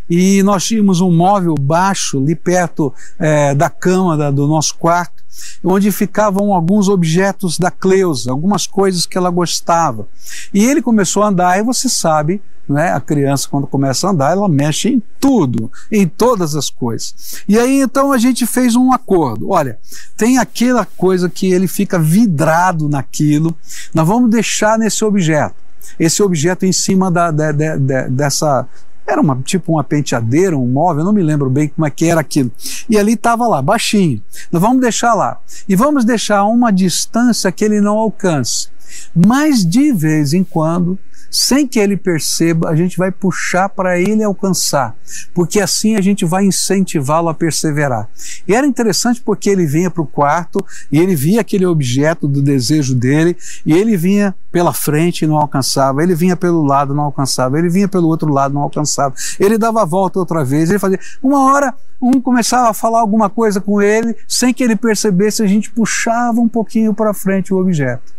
e 0.09 0.41
nós 0.43 0.63
tínhamos 0.65 1.01
um 1.01 1.11
móvel 1.11 1.55
baixo 1.55 2.17
ali 2.17 2.35
perto 2.35 2.93
é, 3.17 3.53
da 3.53 3.69
cama 3.69 4.17
da, 4.17 4.31
do 4.31 4.47
nosso 4.47 4.75
quarto 4.75 5.19
onde 5.63 5.91
ficavam 5.91 6.53
alguns 6.53 6.89
objetos 6.89 7.57
da 7.57 7.71
Cleusa, 7.71 8.31
algumas 8.31 8.67
coisas 8.67 9.05
que 9.05 9.17
ela 9.17 9.29
gostava. 9.29 10.07
E 10.53 10.65
ele 10.65 10.81
começou 10.81 11.23
a 11.23 11.27
andar, 11.27 11.57
e 11.57 11.63
você 11.63 11.87
sabe, 11.87 12.41
né, 12.67 12.91
a 12.93 12.99
criança, 12.99 13.47
quando 13.49 13.65
começa 13.65 14.07
a 14.07 14.11
andar, 14.11 14.31
ela 14.31 14.47
mexe 14.47 14.89
em 14.89 15.01
tudo, 15.19 15.71
em 15.91 16.07
todas 16.07 16.55
as 16.55 16.69
coisas. 16.69 17.43
E 17.47 17.57
aí 17.57 17.81
então 17.81 18.11
a 18.11 18.17
gente 18.17 18.45
fez 18.45 18.75
um 18.75 18.93
acordo. 18.93 19.49
Olha, 19.49 19.79
tem 20.15 20.37
aquela 20.37 20.85
coisa 20.85 21.29
que 21.29 21.51
ele 21.51 21.67
fica 21.67 21.97
vidrado 21.97 22.87
naquilo, 22.87 23.55
nós 23.93 24.07
vamos 24.07 24.29
deixar 24.29 24.77
nesse 24.77 25.03
objeto 25.03 25.69
esse 25.97 26.21
objeto 26.21 26.65
em 26.65 26.71
cima 26.71 27.09
da, 27.09 27.31
da, 27.31 27.51
da, 27.51 28.07
dessa, 28.07 28.67
era 29.09 29.21
uma, 29.21 29.35
tipo 29.43 29.73
uma 29.73 29.83
penteadeira, 29.83 30.57
um 30.57 30.67
móvel, 30.67 31.03
não 31.03 31.13
me 31.13 31.23
lembro 31.23 31.49
bem 31.49 31.67
como 31.67 31.85
é 31.85 31.89
que 31.89 32.05
era 32.05 32.21
aquilo. 32.21 32.51
E 32.89 32.97
ali 32.97 33.13
estava 33.13 33.47
lá, 33.47 33.61
baixinho. 33.61 34.21
Nós 34.51 34.61
vamos 34.61 34.81
deixar 34.81 35.13
lá. 35.13 35.39
E 35.67 35.75
vamos 35.75 36.05
deixar 36.05 36.43
uma 36.45 36.71
distância 36.71 37.51
que 37.51 37.65
ele 37.65 37.81
não 37.81 37.97
alcance. 37.97 38.69
Mas 39.15 39.65
de 39.65 39.91
vez 39.91 40.33
em 40.33 40.43
quando 40.43 40.97
sem 41.29 41.67
que 41.67 41.79
ele 41.79 41.95
perceba, 41.95 42.69
a 42.69 42.75
gente 42.75 42.97
vai 42.97 43.11
puxar 43.11 43.69
para 43.69 43.99
ele 43.99 44.23
alcançar, 44.23 44.95
porque 45.33 45.59
assim 45.59 45.95
a 45.95 46.01
gente 46.01 46.25
vai 46.25 46.45
incentivá-lo 46.45 47.29
a 47.29 47.33
perseverar. 47.33 48.09
E 48.47 48.53
era 48.53 48.65
interessante 48.65 49.21
porque 49.21 49.49
ele 49.49 49.65
vinha 49.65 49.89
para 49.89 50.01
o 50.01 50.07
quarto 50.07 50.65
e 50.91 50.99
ele 50.99 51.15
via 51.15 51.41
aquele 51.41 51.65
objeto 51.65 52.27
do 52.27 52.41
desejo 52.41 52.95
dele 52.95 53.37
e 53.65 53.73
ele 53.73 53.95
vinha 53.95 54.35
pela 54.51 54.73
frente 54.73 55.23
e 55.23 55.27
não 55.27 55.37
alcançava, 55.37 56.01
ele 56.01 56.15
vinha 56.15 56.35
pelo 56.35 56.63
lado 56.63 56.93
não 56.93 57.03
alcançava, 57.03 57.59
ele 57.59 57.69
vinha 57.69 57.87
pelo 57.87 58.07
outro 58.07 58.31
lado 58.31 58.53
não 58.53 58.61
alcançava, 58.61 59.13
ele 59.39 59.57
dava 59.57 59.81
a 59.81 59.85
volta 59.85 60.19
outra 60.19 60.43
vez, 60.43 60.69
ele 60.69 60.79
fazia. 60.79 60.99
Uma 61.21 61.51
hora 61.51 61.73
um 62.01 62.21
começava 62.21 62.69
a 62.69 62.73
falar 62.73 63.01
alguma 63.01 63.29
coisa 63.29 63.59
com 63.59 63.81
ele, 63.81 64.15
sem 64.27 64.53
que 64.53 64.63
ele 64.63 64.75
percebesse, 64.75 65.43
a 65.43 65.47
gente 65.47 65.69
puxava 65.69 66.39
um 66.39 66.47
pouquinho 66.47 66.93
para 66.93 67.13
frente 67.13 67.53
o 67.53 67.57
objeto. 67.57 68.13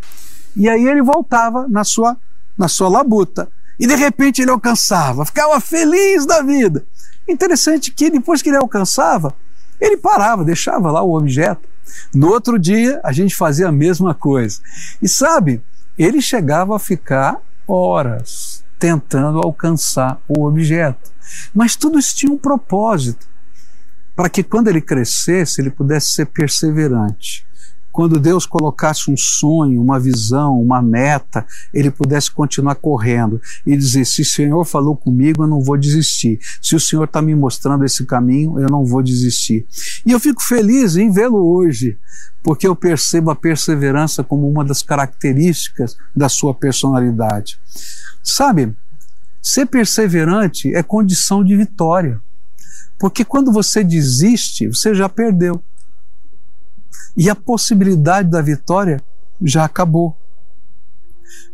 E 0.55 0.69
aí 0.69 0.87
ele 0.87 1.03
voltava 1.03 1.67
na 1.69 1.85
sua 1.85 2.17
na 2.57 2.69
sua 2.69 2.89
labuta. 2.89 3.49
E 3.79 3.87
de 3.87 3.95
repente 3.95 4.43
ele 4.43 4.51
alcançava, 4.51 5.25
ficava 5.25 5.59
feliz 5.61 6.27
da 6.27 6.43
vida. 6.43 6.85
Interessante 7.27 7.91
que 7.91 8.11
depois 8.11 8.43
que 8.43 8.51
ele 8.51 8.59
alcançava, 8.59 9.35
ele 9.81 9.97
parava, 9.97 10.45
deixava 10.45 10.91
lá 10.91 11.03
o 11.03 11.17
objeto. 11.17 11.69
No 12.15 12.29
outro 12.29 12.59
dia, 12.59 13.01
a 13.03 13.13
gente 13.13 13.35
fazia 13.35 13.69
a 13.69 13.73
mesma 13.73 14.15
coisa. 14.15 14.61
E 15.01 15.09
sabe, 15.09 15.63
ele 15.97 16.21
chegava 16.21 16.77
a 16.77 16.79
ficar 16.79 17.41
horas 17.67 18.63
tentando 18.79 19.39
alcançar 19.39 20.21
o 20.29 20.45
objeto. 20.45 21.11
Mas 21.55 21.77
tudo 21.77 21.99
isso 21.99 22.17
tinha 22.17 22.33
um 22.33 22.39
propósito 22.39 23.27
para 24.15 24.29
que 24.29 24.43
quando 24.43 24.69
ele 24.69 24.81
crescesse, 24.81 25.61
ele 25.61 25.71
pudesse 25.71 26.13
ser 26.13 26.27
perseverante 26.27 27.47
quando 28.01 28.19
Deus 28.19 28.47
colocasse 28.47 29.11
um 29.11 29.15
sonho, 29.15 29.83
uma 29.83 30.01
visão, 30.01 30.59
uma 30.59 30.81
meta, 30.81 31.45
ele 31.71 31.91
pudesse 31.91 32.31
continuar 32.31 32.77
correndo 32.77 33.39
e 33.67 33.77
dizer: 33.77 34.07
se 34.07 34.23
o 34.23 34.25
Senhor 34.25 34.65
falou 34.65 34.97
comigo, 34.97 35.45
eu 35.45 35.47
não 35.47 35.61
vou 35.61 35.77
desistir. 35.77 36.39
Se 36.63 36.75
o 36.75 36.81
Senhor 36.81 37.05
está 37.05 37.21
me 37.21 37.35
mostrando 37.35 37.85
esse 37.85 38.07
caminho, 38.07 38.59
eu 38.59 38.69
não 38.71 38.87
vou 38.87 39.03
desistir. 39.03 39.67
E 40.07 40.13
eu 40.13 40.19
fico 40.19 40.43
feliz 40.43 40.97
em 40.97 41.11
vê-lo 41.11 41.47
hoje, 41.47 41.99
porque 42.43 42.67
eu 42.67 42.75
percebo 42.75 43.31
a 43.31 43.37
perseverança 43.37 44.25
como 44.25 44.49
uma 44.49 44.65
das 44.65 44.81
características 44.81 45.95
da 46.17 46.31
sua 46.31 46.55
personalidade. 46.55 47.61
Sabe, 48.25 48.75
ser 49.43 49.67
perseverante 49.67 50.75
é 50.75 50.83
condição 50.83 51.45
de 51.45 51.55
vitória. 51.55 52.19
Porque 52.99 53.27
quando 53.27 53.53
você 53.53 53.85
desiste, 53.85 54.69
você 54.69 54.95
já 54.95 55.07
perdeu 55.07 55.63
e 57.17 57.29
a 57.29 57.35
possibilidade 57.35 58.31
da 58.31 58.41
vitória 58.41 59.01
já 59.43 59.65
acabou. 59.65 60.17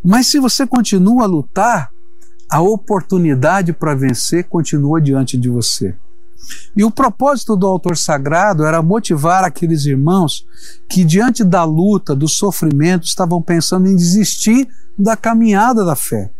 Mas 0.02 0.28
se 0.28 0.38
você 0.38 0.66
continua 0.66 1.24
a 1.24 1.26
lutar, 1.26 1.90
a 2.50 2.60
oportunidade 2.60 3.72
para 3.72 3.94
vencer 3.94 4.44
continua 4.44 5.00
diante 5.00 5.36
de 5.36 5.48
você. 5.48 5.94
E 6.76 6.84
o 6.84 6.90
propósito 6.90 7.56
do 7.56 7.66
autor 7.66 7.96
sagrado 7.96 8.64
era 8.64 8.82
motivar 8.82 9.42
aqueles 9.42 9.84
irmãos 9.84 10.46
que, 10.88 11.04
diante 11.04 11.42
da 11.42 11.64
luta, 11.64 12.14
do 12.14 12.28
sofrimento, 12.28 13.04
estavam 13.04 13.42
pensando 13.42 13.88
em 13.88 13.96
desistir 13.96 14.68
da 14.98 15.16
caminhada 15.16 15.84
da 15.84 15.96
fé. 15.96 16.30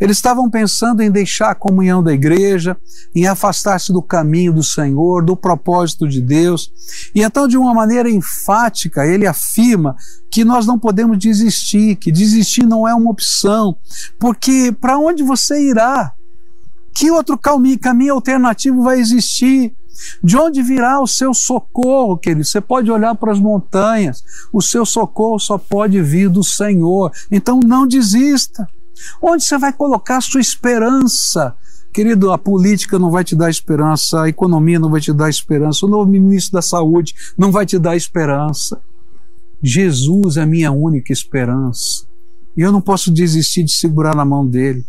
Eles 0.00 0.16
estavam 0.16 0.48
pensando 0.48 1.02
em 1.02 1.10
deixar 1.10 1.50
a 1.50 1.54
comunhão 1.54 2.02
da 2.02 2.12
igreja, 2.12 2.76
em 3.14 3.26
afastar-se 3.26 3.92
do 3.92 4.02
caminho 4.02 4.52
do 4.52 4.62
Senhor, 4.62 5.24
do 5.24 5.36
propósito 5.36 6.06
de 6.06 6.20
Deus. 6.20 6.72
E 7.14 7.22
então, 7.22 7.48
de 7.48 7.56
uma 7.56 7.74
maneira 7.74 8.08
enfática, 8.08 9.06
ele 9.06 9.26
afirma 9.26 9.96
que 10.30 10.44
nós 10.44 10.66
não 10.66 10.78
podemos 10.78 11.18
desistir, 11.18 11.96
que 11.96 12.12
desistir 12.12 12.64
não 12.64 12.86
é 12.86 12.94
uma 12.94 13.10
opção, 13.10 13.76
porque 14.18 14.72
para 14.80 14.98
onde 14.98 15.22
você 15.22 15.68
irá? 15.68 16.12
Que 16.94 17.10
outro 17.10 17.38
caminho, 17.38 18.12
alternativo 18.12 18.82
vai 18.82 18.98
existir? 18.98 19.72
De 20.22 20.36
onde 20.36 20.62
virá 20.62 21.00
o 21.00 21.06
seu 21.06 21.34
socorro, 21.34 22.16
querido? 22.16 22.44
Você 22.44 22.60
pode 22.60 22.90
olhar 22.90 23.14
para 23.16 23.32
as 23.32 23.40
montanhas, 23.40 24.22
o 24.52 24.62
seu 24.62 24.86
socorro 24.86 25.38
só 25.38 25.58
pode 25.58 26.00
vir 26.02 26.28
do 26.28 26.44
Senhor. 26.44 27.12
Então 27.30 27.60
não 27.64 27.86
desista. 27.86 28.68
Onde 29.22 29.44
você 29.44 29.58
vai 29.58 29.72
colocar 29.72 30.18
a 30.18 30.20
sua 30.20 30.40
esperança? 30.40 31.54
Querido, 31.92 32.30
a 32.30 32.38
política 32.38 32.98
não 32.98 33.10
vai 33.10 33.24
te 33.24 33.34
dar 33.34 33.50
esperança, 33.50 34.22
a 34.22 34.28
economia 34.28 34.78
não 34.78 34.90
vai 34.90 35.00
te 35.00 35.12
dar 35.12 35.28
esperança, 35.28 35.86
o 35.86 35.88
novo 35.88 36.10
ministro 36.10 36.52
da 36.52 36.62
Saúde 36.62 37.14
não 37.36 37.50
vai 37.50 37.66
te 37.66 37.78
dar 37.78 37.96
esperança. 37.96 38.80
Jesus 39.62 40.36
é 40.36 40.42
a 40.42 40.46
minha 40.46 40.70
única 40.70 41.12
esperança. 41.12 42.06
E 42.56 42.60
eu 42.60 42.70
não 42.70 42.80
posso 42.80 43.10
desistir 43.10 43.64
de 43.64 43.72
segurar 43.72 44.14
na 44.14 44.24
mão 44.24 44.46
dele. 44.46 44.84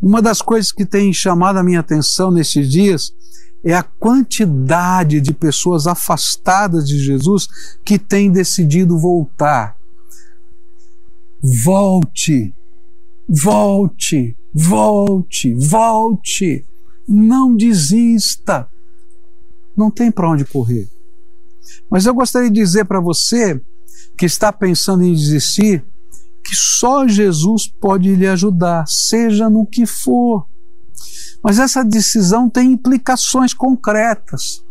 Uma 0.00 0.20
das 0.20 0.42
coisas 0.42 0.72
que 0.72 0.84
tem 0.84 1.12
chamado 1.12 1.58
a 1.58 1.62
minha 1.62 1.80
atenção 1.80 2.30
nesses 2.30 2.68
dias 2.68 3.14
é 3.62 3.74
a 3.74 3.82
quantidade 3.82 5.20
de 5.20 5.32
pessoas 5.32 5.86
afastadas 5.86 6.86
de 6.86 6.98
Jesus 6.98 7.48
que 7.84 7.98
têm 7.98 8.30
decidido 8.30 8.98
voltar. 8.98 9.76
Volte 11.40 12.52
Volte, 13.34 14.36
volte, 14.52 15.54
volte. 15.54 16.66
Não 17.08 17.56
desista. 17.56 18.68
Não 19.74 19.90
tem 19.90 20.10
para 20.10 20.30
onde 20.30 20.44
correr. 20.44 20.86
Mas 21.90 22.04
eu 22.04 22.12
gostaria 22.12 22.50
de 22.50 22.60
dizer 22.60 22.84
para 22.84 23.00
você 23.00 23.58
que 24.18 24.26
está 24.26 24.52
pensando 24.52 25.02
em 25.02 25.14
desistir 25.14 25.82
que 26.44 26.54
só 26.54 27.08
Jesus 27.08 27.66
pode 27.80 28.14
lhe 28.14 28.26
ajudar, 28.26 28.84
seja 28.86 29.48
no 29.48 29.64
que 29.64 29.86
for. 29.86 30.46
Mas 31.42 31.58
essa 31.58 31.82
decisão 31.82 32.50
tem 32.50 32.72
implicações 32.72 33.54
concretas. 33.54 34.62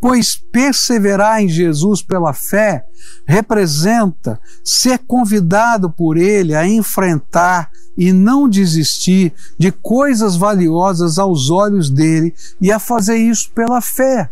Pois 0.00 0.36
perseverar 0.36 1.42
em 1.42 1.48
Jesus 1.48 2.02
pela 2.02 2.32
fé 2.32 2.84
representa 3.26 4.40
ser 4.64 4.98
convidado 5.00 5.90
por 5.90 6.16
Ele 6.16 6.54
a 6.54 6.66
enfrentar 6.66 7.70
e 7.96 8.12
não 8.12 8.48
desistir 8.48 9.32
de 9.58 9.72
coisas 9.72 10.36
valiosas 10.36 11.18
aos 11.18 11.50
olhos 11.50 11.90
dele 11.90 12.34
e 12.60 12.70
a 12.70 12.78
fazer 12.78 13.16
isso 13.16 13.50
pela 13.52 13.80
fé. 13.80 14.30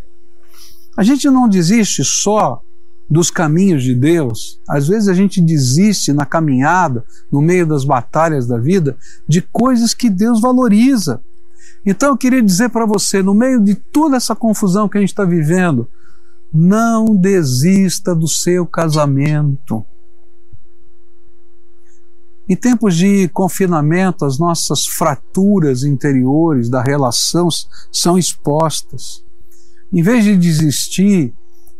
A 0.96 1.02
gente 1.02 1.28
não 1.28 1.48
desiste 1.48 2.04
só 2.04 2.62
dos 3.10 3.30
caminhos 3.30 3.82
de 3.82 3.94
Deus, 3.94 4.60
às 4.68 4.88
vezes 4.88 5.08
a 5.08 5.14
gente 5.14 5.40
desiste 5.40 6.12
na 6.12 6.24
caminhada, 6.24 7.04
no 7.30 7.42
meio 7.42 7.66
das 7.66 7.84
batalhas 7.84 8.46
da 8.46 8.58
vida, 8.58 8.96
de 9.28 9.42
coisas 9.42 9.92
que 9.92 10.08
Deus 10.08 10.40
valoriza. 10.40 11.20
Então 11.84 12.10
eu 12.10 12.16
queria 12.16 12.42
dizer 12.42 12.70
para 12.70 12.86
você, 12.86 13.22
no 13.22 13.34
meio 13.34 13.60
de 13.60 13.74
toda 13.74 14.16
essa 14.16 14.34
confusão 14.34 14.88
que 14.88 14.96
a 14.96 15.00
gente 15.00 15.10
está 15.10 15.24
vivendo, 15.24 15.88
não 16.52 17.16
desista 17.16 18.14
do 18.14 18.28
seu 18.28 18.66
casamento. 18.66 19.84
Em 22.48 22.54
tempos 22.54 22.94
de 22.96 23.28
confinamento, 23.28 24.24
as 24.24 24.38
nossas 24.38 24.86
fraturas 24.86 25.82
interiores 25.82 26.68
da 26.68 26.82
relação 26.82 27.48
são 27.90 28.18
expostas. 28.18 29.24
Em 29.92 30.02
vez 30.02 30.24
de 30.24 30.36
desistir, 30.36 31.34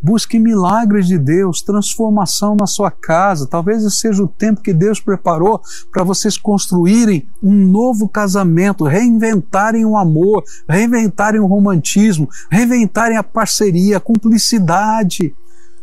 busque 0.05 0.38
milagres 0.38 1.07
de 1.07 1.17
Deus, 1.17 1.62
transformação 1.62 2.55
na 2.55 2.67
sua 2.67 2.90
casa. 2.90 3.47
Talvez 3.47 3.83
esse 3.83 3.97
seja 3.97 4.23
o 4.23 4.29
tempo 4.29 4.61
que 4.61 4.75
Deus 4.75 5.01
preparou 5.01 5.62
para 5.90 6.05
vocês 6.05 6.37
construírem 6.37 7.27
um 7.43 7.55
novo 7.55 8.07
casamento, 8.07 8.85
reinventarem 8.85 9.87
o 9.87 9.97
amor, 9.97 10.45
reinventarem 10.69 11.40
o 11.40 11.47
romantismo, 11.47 12.29
reinventarem 12.51 13.17
a 13.17 13.23
parceria, 13.23 13.97
a 13.97 14.01
cumplicidade. 14.01 15.35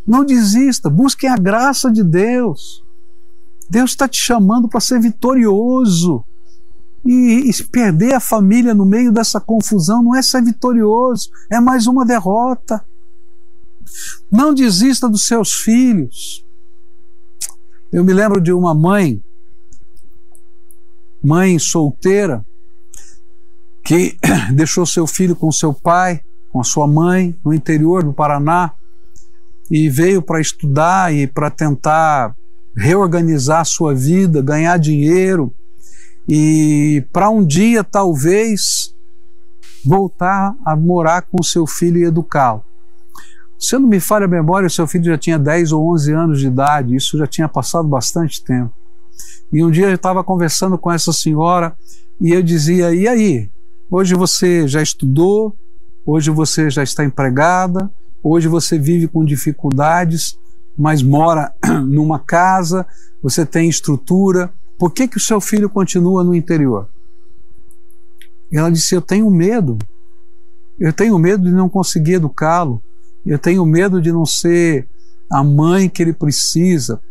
Não 0.06 0.24
desista, 0.24 0.88
busquem 0.88 1.28
a 1.28 1.36
graça 1.36 1.92
de 1.92 2.04
Deus. 2.04 2.84
Deus 3.68 3.90
está 3.90 4.08
te 4.08 4.20
chamando 4.20 4.68
para 4.68 4.80
ser 4.80 5.00
vitorioso. 5.00 6.24
E, 7.04 7.50
e, 7.50 7.64
perder 7.72 8.14
a 8.14 8.20
família 8.20 8.76
no 8.76 8.86
meio 8.86 9.12
dessa 9.12 9.40
confusão 9.40 10.04
não 10.04 10.16
é 10.16 10.22
ser 10.22 10.44
vitorioso, 10.44 11.32
é 11.50 11.60
mais 11.60 11.88
uma 11.88 12.06
derrota. 12.06 12.86
Não 14.32 14.54
desista 14.54 15.10
dos 15.10 15.26
seus 15.26 15.52
filhos. 15.52 16.46
Eu 17.92 18.04
me 18.04 18.14
lembro 18.14 18.40
de 18.40 18.54
uma 18.54 18.74
mãe, 18.74 19.22
mãe 21.24 21.60
solteira, 21.60 22.46
que 23.84 24.18
deixou 24.54 24.86
seu 24.86 25.06
filho 25.06 25.36
com 25.36 25.52
seu 25.52 25.74
pai, 25.74 26.22
com 26.50 26.62
a 26.62 26.64
sua 26.64 26.88
mãe, 26.88 27.36
no 27.44 27.54
interior 27.54 28.04
do 28.04 28.14
Paraná, 28.14 28.74
e 29.70 29.90
veio 29.90 30.22
para 30.22 30.42
estudar 30.42 31.14
e 31.14 31.28
para 31.28 31.50
tentar 31.50 32.36
reorganizar 32.76 33.66
sua 33.66 33.94
vida, 33.94 34.42
ganhar 34.42 34.78
dinheiro 34.78 35.54
e 36.28 37.06
para 37.12 37.30
um 37.30 37.46
dia 37.46 37.84
talvez 37.84 38.96
voltar 39.84 40.56
a 40.66 40.76
morar 40.76 41.24
com 41.24 41.42
seu 41.44 41.66
filho 41.66 42.00
e 42.00 42.06
educá-lo. 42.06 42.64
Se 43.62 43.78
não 43.78 43.88
me 43.88 44.00
falha 44.00 44.26
a 44.26 44.28
memória, 44.28 44.67
seu 44.67 44.88
filho 44.88 45.06
já 45.06 45.17
tinha 45.17 45.38
10 45.38 45.71
ou 45.71 45.93
11 45.93 46.12
anos 46.13 46.39
de 46.39 46.47
idade, 46.47 46.95
isso 46.95 47.17
já 47.17 47.28
tinha 47.28 47.47
passado 47.47 47.88
bastante 47.88 48.43
tempo. 48.43 48.74
E 49.54 49.63
um 49.63 49.69
dia 49.69 49.88
eu 49.88 49.95
estava 49.95 50.24
conversando 50.24 50.78
com 50.78 50.91
essa 50.91 51.13
senhora 51.13 51.74
e 52.19 52.32
eu 52.32 52.41
dizia: 52.41 52.93
E 52.93 53.08
aí? 53.08 53.50
Hoje 53.89 54.15
você 54.15 54.67
já 54.67 54.82
estudou? 54.82 55.56
Hoje 56.06 56.32
você 56.32 56.69
já 56.69 56.82
está 56.82 57.06
empregada? 57.06 57.91
Hoje 58.24 58.47
você 58.47 58.80
vive 58.80 59.08
com 59.08 59.24
dificuldades? 59.24 60.39
mas 60.78 61.04
mora 61.04 61.54
numa 61.88 62.19
casa, 62.19 62.86
você 63.21 63.45
tem 63.45 63.69
estrutura, 63.69 64.52
por 64.78 64.91
que, 64.91 65.08
que 65.08 65.17
o 65.17 65.21
seu 65.21 65.39
filho 65.39 65.69
continua 65.69 66.24
no 66.24 66.34
interior? 66.34 66.89
Ela 68.52 68.71
disse: 68.71 68.95
Eu 68.95 69.02
tenho 69.02 69.30
medo. 69.30 69.78
Eu 70.80 70.91
tenho 70.91 71.17
medo 71.19 71.43
de 71.43 71.52
não 71.52 71.69
conseguir 71.69 72.13
educá-lo. 72.13 72.82
Eu 73.26 73.38
tenho 73.38 73.66
medo 73.66 74.02
de 74.02 74.12
não 74.12 74.26
ser 74.26 74.88
a 75.30 75.44
mãe 75.44 75.88
que 75.88 76.02
ele 76.02 76.14
precisa. 76.14 77.02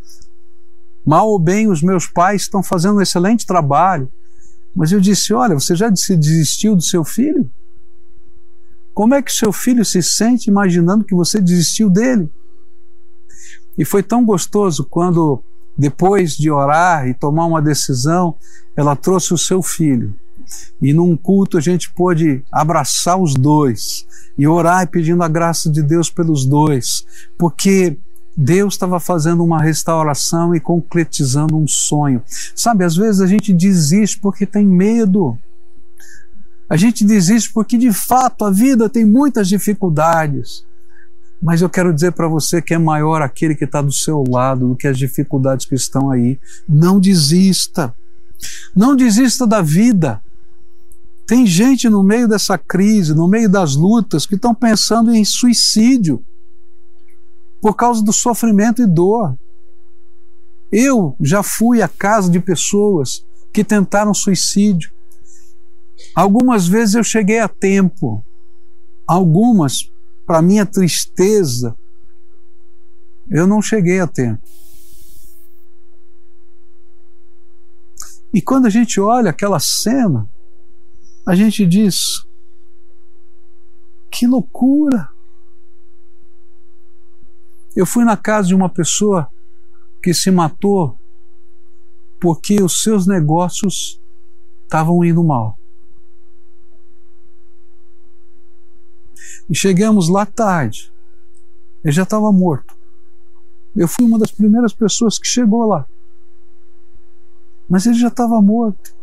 Mal 1.06 1.28
ou 1.28 1.38
bem, 1.38 1.68
os 1.68 1.82
meus 1.82 2.06
pais 2.06 2.42
estão 2.42 2.62
fazendo 2.62 2.96
um 2.96 3.00
excelente 3.00 3.46
trabalho. 3.46 4.10
Mas 4.74 4.92
eu 4.92 5.00
disse: 5.00 5.32
Olha, 5.32 5.54
você 5.54 5.74
já 5.74 5.88
desistiu 5.88 6.76
do 6.76 6.82
seu 6.82 7.04
filho? 7.04 7.50
Como 8.92 9.14
é 9.14 9.22
que 9.22 9.32
seu 9.32 9.52
filho 9.52 9.84
se 9.84 10.02
sente 10.02 10.50
imaginando 10.50 11.04
que 11.04 11.14
você 11.14 11.40
desistiu 11.40 11.88
dele? 11.88 12.30
E 13.78 13.84
foi 13.84 14.02
tão 14.02 14.24
gostoso 14.24 14.84
quando, 14.84 15.42
depois 15.76 16.36
de 16.36 16.50
orar 16.50 17.08
e 17.08 17.14
tomar 17.14 17.46
uma 17.46 17.62
decisão, 17.62 18.34
ela 18.76 18.94
trouxe 18.94 19.32
o 19.32 19.38
seu 19.38 19.62
filho. 19.62 20.14
E 20.80 20.92
num 20.92 21.16
culto 21.16 21.58
a 21.58 21.60
gente 21.60 21.92
pôde 21.92 22.42
abraçar 22.50 23.20
os 23.20 23.34
dois 23.34 24.06
e 24.38 24.46
orar 24.46 24.88
pedindo 24.88 25.22
a 25.22 25.28
graça 25.28 25.70
de 25.70 25.82
Deus 25.82 26.08
pelos 26.08 26.46
dois, 26.46 27.04
porque 27.38 27.96
Deus 28.36 28.74
estava 28.74 28.98
fazendo 28.98 29.44
uma 29.44 29.60
restauração 29.60 30.54
e 30.54 30.60
concretizando 30.60 31.56
um 31.56 31.66
sonho. 31.66 32.22
Sabe, 32.54 32.84
às 32.84 32.96
vezes 32.96 33.20
a 33.20 33.26
gente 33.26 33.52
desiste 33.52 34.18
porque 34.18 34.46
tem 34.46 34.66
medo. 34.66 35.38
A 36.68 36.76
gente 36.76 37.04
desiste 37.04 37.52
porque 37.52 37.76
de 37.76 37.92
fato 37.92 38.44
a 38.44 38.50
vida 38.50 38.88
tem 38.88 39.04
muitas 39.04 39.48
dificuldades. 39.48 40.64
Mas 41.42 41.62
eu 41.62 41.68
quero 41.68 41.92
dizer 41.92 42.12
para 42.12 42.28
você 42.28 42.60
que 42.60 42.74
é 42.74 42.78
maior 42.78 43.22
aquele 43.22 43.54
que 43.54 43.64
está 43.64 43.80
do 43.80 43.92
seu 43.92 44.22
lado 44.28 44.68
do 44.68 44.76
que 44.76 44.86
as 44.86 44.96
dificuldades 44.96 45.66
que 45.66 45.74
estão 45.74 46.10
aí. 46.10 46.38
Não 46.68 47.00
desista. 47.00 47.94
Não 48.74 48.94
desista 48.94 49.46
da 49.46 49.60
vida. 49.60 50.22
Tem 51.30 51.46
gente 51.46 51.88
no 51.88 52.02
meio 52.02 52.26
dessa 52.26 52.58
crise, 52.58 53.14
no 53.14 53.28
meio 53.28 53.48
das 53.48 53.76
lutas, 53.76 54.26
que 54.26 54.34
estão 54.34 54.52
pensando 54.52 55.14
em 55.14 55.24
suicídio 55.24 56.26
por 57.60 57.76
causa 57.76 58.02
do 58.02 58.12
sofrimento 58.12 58.82
e 58.82 58.86
dor. 58.86 59.38
Eu 60.72 61.14
já 61.20 61.40
fui 61.44 61.82
à 61.82 61.86
casa 61.86 62.28
de 62.28 62.40
pessoas 62.40 63.24
que 63.52 63.62
tentaram 63.62 64.12
suicídio. 64.12 64.90
Algumas 66.16 66.66
vezes 66.66 66.96
eu 66.96 67.04
cheguei 67.04 67.38
a 67.38 67.46
tempo, 67.46 68.24
algumas 69.06 69.88
para 70.26 70.42
minha 70.42 70.66
tristeza, 70.66 71.76
eu 73.30 73.46
não 73.46 73.62
cheguei 73.62 74.00
a 74.00 74.06
tempo. 74.08 74.42
E 78.34 78.42
quando 78.42 78.66
a 78.66 78.70
gente 78.70 78.98
olha 78.98 79.30
aquela 79.30 79.60
cena, 79.60 80.28
a 81.26 81.34
gente 81.34 81.66
diz: 81.66 82.26
que 84.10 84.26
loucura! 84.26 85.08
Eu 87.74 87.86
fui 87.86 88.04
na 88.04 88.16
casa 88.16 88.48
de 88.48 88.54
uma 88.54 88.68
pessoa 88.68 89.30
que 90.02 90.12
se 90.12 90.30
matou 90.30 90.98
porque 92.20 92.62
os 92.62 92.82
seus 92.82 93.06
negócios 93.06 94.00
estavam 94.64 95.04
indo 95.04 95.24
mal. 95.24 95.58
E 99.48 99.54
chegamos 99.54 100.08
lá 100.08 100.26
tarde. 100.26 100.92
Ele 101.82 101.92
já 101.92 102.02
estava 102.02 102.30
morto. 102.30 102.76
Eu 103.74 103.88
fui 103.88 104.04
uma 104.04 104.18
das 104.18 104.30
primeiras 104.30 104.72
pessoas 104.72 105.18
que 105.18 105.26
chegou 105.26 105.66
lá. 105.66 105.86
Mas 107.68 107.86
ele 107.86 107.94
já 107.94 108.08
estava 108.08 108.40
morto. 108.42 108.94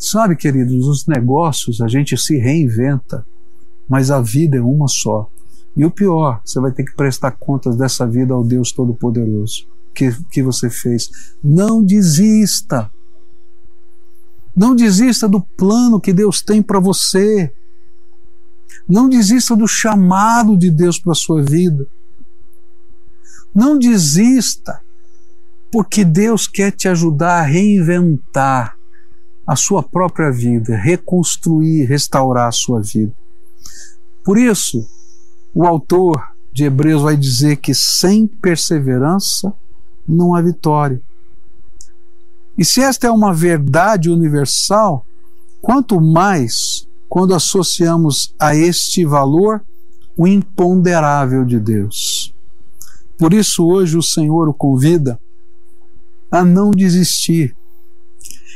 Sabe, 0.00 0.34
queridos, 0.34 0.86
os 0.86 1.06
negócios 1.06 1.82
a 1.82 1.86
gente 1.86 2.16
se 2.16 2.38
reinventa, 2.38 3.22
mas 3.86 4.10
a 4.10 4.18
vida 4.18 4.56
é 4.56 4.62
uma 4.62 4.88
só. 4.88 5.30
E 5.76 5.84
o 5.84 5.90
pior, 5.90 6.40
você 6.42 6.58
vai 6.58 6.72
ter 6.72 6.84
que 6.84 6.96
prestar 6.96 7.32
contas 7.32 7.76
dessa 7.76 8.06
vida 8.06 8.32
ao 8.32 8.42
Deus 8.42 8.72
Todo-Poderoso 8.72 9.68
que, 9.94 10.10
que 10.30 10.42
você 10.42 10.70
fez. 10.70 11.34
Não 11.44 11.84
desista. 11.84 12.90
Não 14.56 14.74
desista 14.74 15.28
do 15.28 15.42
plano 15.42 16.00
que 16.00 16.14
Deus 16.14 16.40
tem 16.40 16.62
para 16.62 16.80
você. 16.80 17.52
Não 18.88 19.06
desista 19.06 19.54
do 19.54 19.68
chamado 19.68 20.56
de 20.56 20.70
Deus 20.70 20.98
para 20.98 21.12
a 21.12 21.14
sua 21.14 21.42
vida. 21.42 21.86
Não 23.54 23.78
desista, 23.78 24.80
porque 25.70 26.06
Deus 26.06 26.46
quer 26.46 26.70
te 26.72 26.88
ajudar 26.88 27.40
a 27.40 27.46
reinventar 27.46 28.79
a 29.50 29.56
sua 29.56 29.82
própria 29.82 30.30
vida, 30.30 30.76
reconstruir, 30.76 31.84
restaurar 31.84 32.46
a 32.46 32.52
sua 32.52 32.80
vida. 32.80 33.12
Por 34.22 34.38
isso, 34.38 34.88
o 35.52 35.66
autor 35.66 36.22
de 36.52 36.62
Hebreus 36.62 37.02
vai 37.02 37.16
dizer 37.16 37.56
que 37.56 37.74
sem 37.74 38.28
perseverança 38.28 39.52
não 40.06 40.36
há 40.36 40.40
vitória. 40.40 41.02
E 42.56 42.64
se 42.64 42.80
esta 42.80 43.08
é 43.08 43.10
uma 43.10 43.34
verdade 43.34 44.08
universal, 44.08 45.04
quanto 45.60 46.00
mais 46.00 46.86
quando 47.08 47.34
associamos 47.34 48.32
a 48.38 48.54
este 48.54 49.04
valor 49.04 49.64
o 50.16 50.28
imponderável 50.28 51.44
de 51.44 51.58
Deus. 51.58 52.32
Por 53.18 53.34
isso, 53.34 53.66
hoje 53.66 53.98
o 53.98 54.02
Senhor 54.02 54.48
o 54.48 54.54
convida 54.54 55.18
a 56.30 56.44
não 56.44 56.70
desistir. 56.70 57.56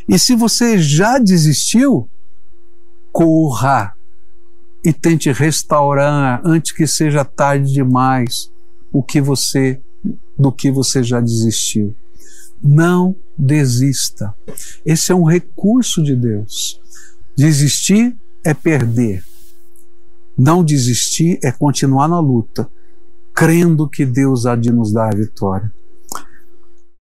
E 0.08 0.18
se 0.18 0.34
você 0.34 0.78
já 0.78 1.18
desistiu, 1.18 2.08
corra 3.12 3.94
e 4.84 4.92
tente 4.92 5.32
restaurar 5.32 6.42
antes 6.44 6.72
que 6.72 6.86
seja 6.86 7.24
tarde 7.24 7.72
demais 7.72 8.52
o 8.92 9.02
que 9.02 9.20
você 9.20 9.80
do 10.38 10.52
que 10.52 10.70
você 10.70 11.02
já 11.02 11.20
desistiu. 11.20 11.94
Não 12.62 13.16
desista. 13.36 14.34
Esse 14.84 15.12
é 15.12 15.14
um 15.14 15.24
recurso 15.24 16.02
de 16.02 16.14
Deus. 16.14 16.80
Desistir 17.36 18.16
é 18.44 18.52
perder. 18.52 19.24
Não 20.36 20.64
desistir 20.64 21.38
é 21.42 21.50
continuar 21.50 22.08
na 22.08 22.18
luta, 22.18 22.68
crendo 23.32 23.88
que 23.88 24.04
Deus 24.04 24.44
há 24.46 24.56
de 24.56 24.70
nos 24.70 24.92
dar 24.92 25.12
a 25.12 25.16
vitória. 25.16 25.72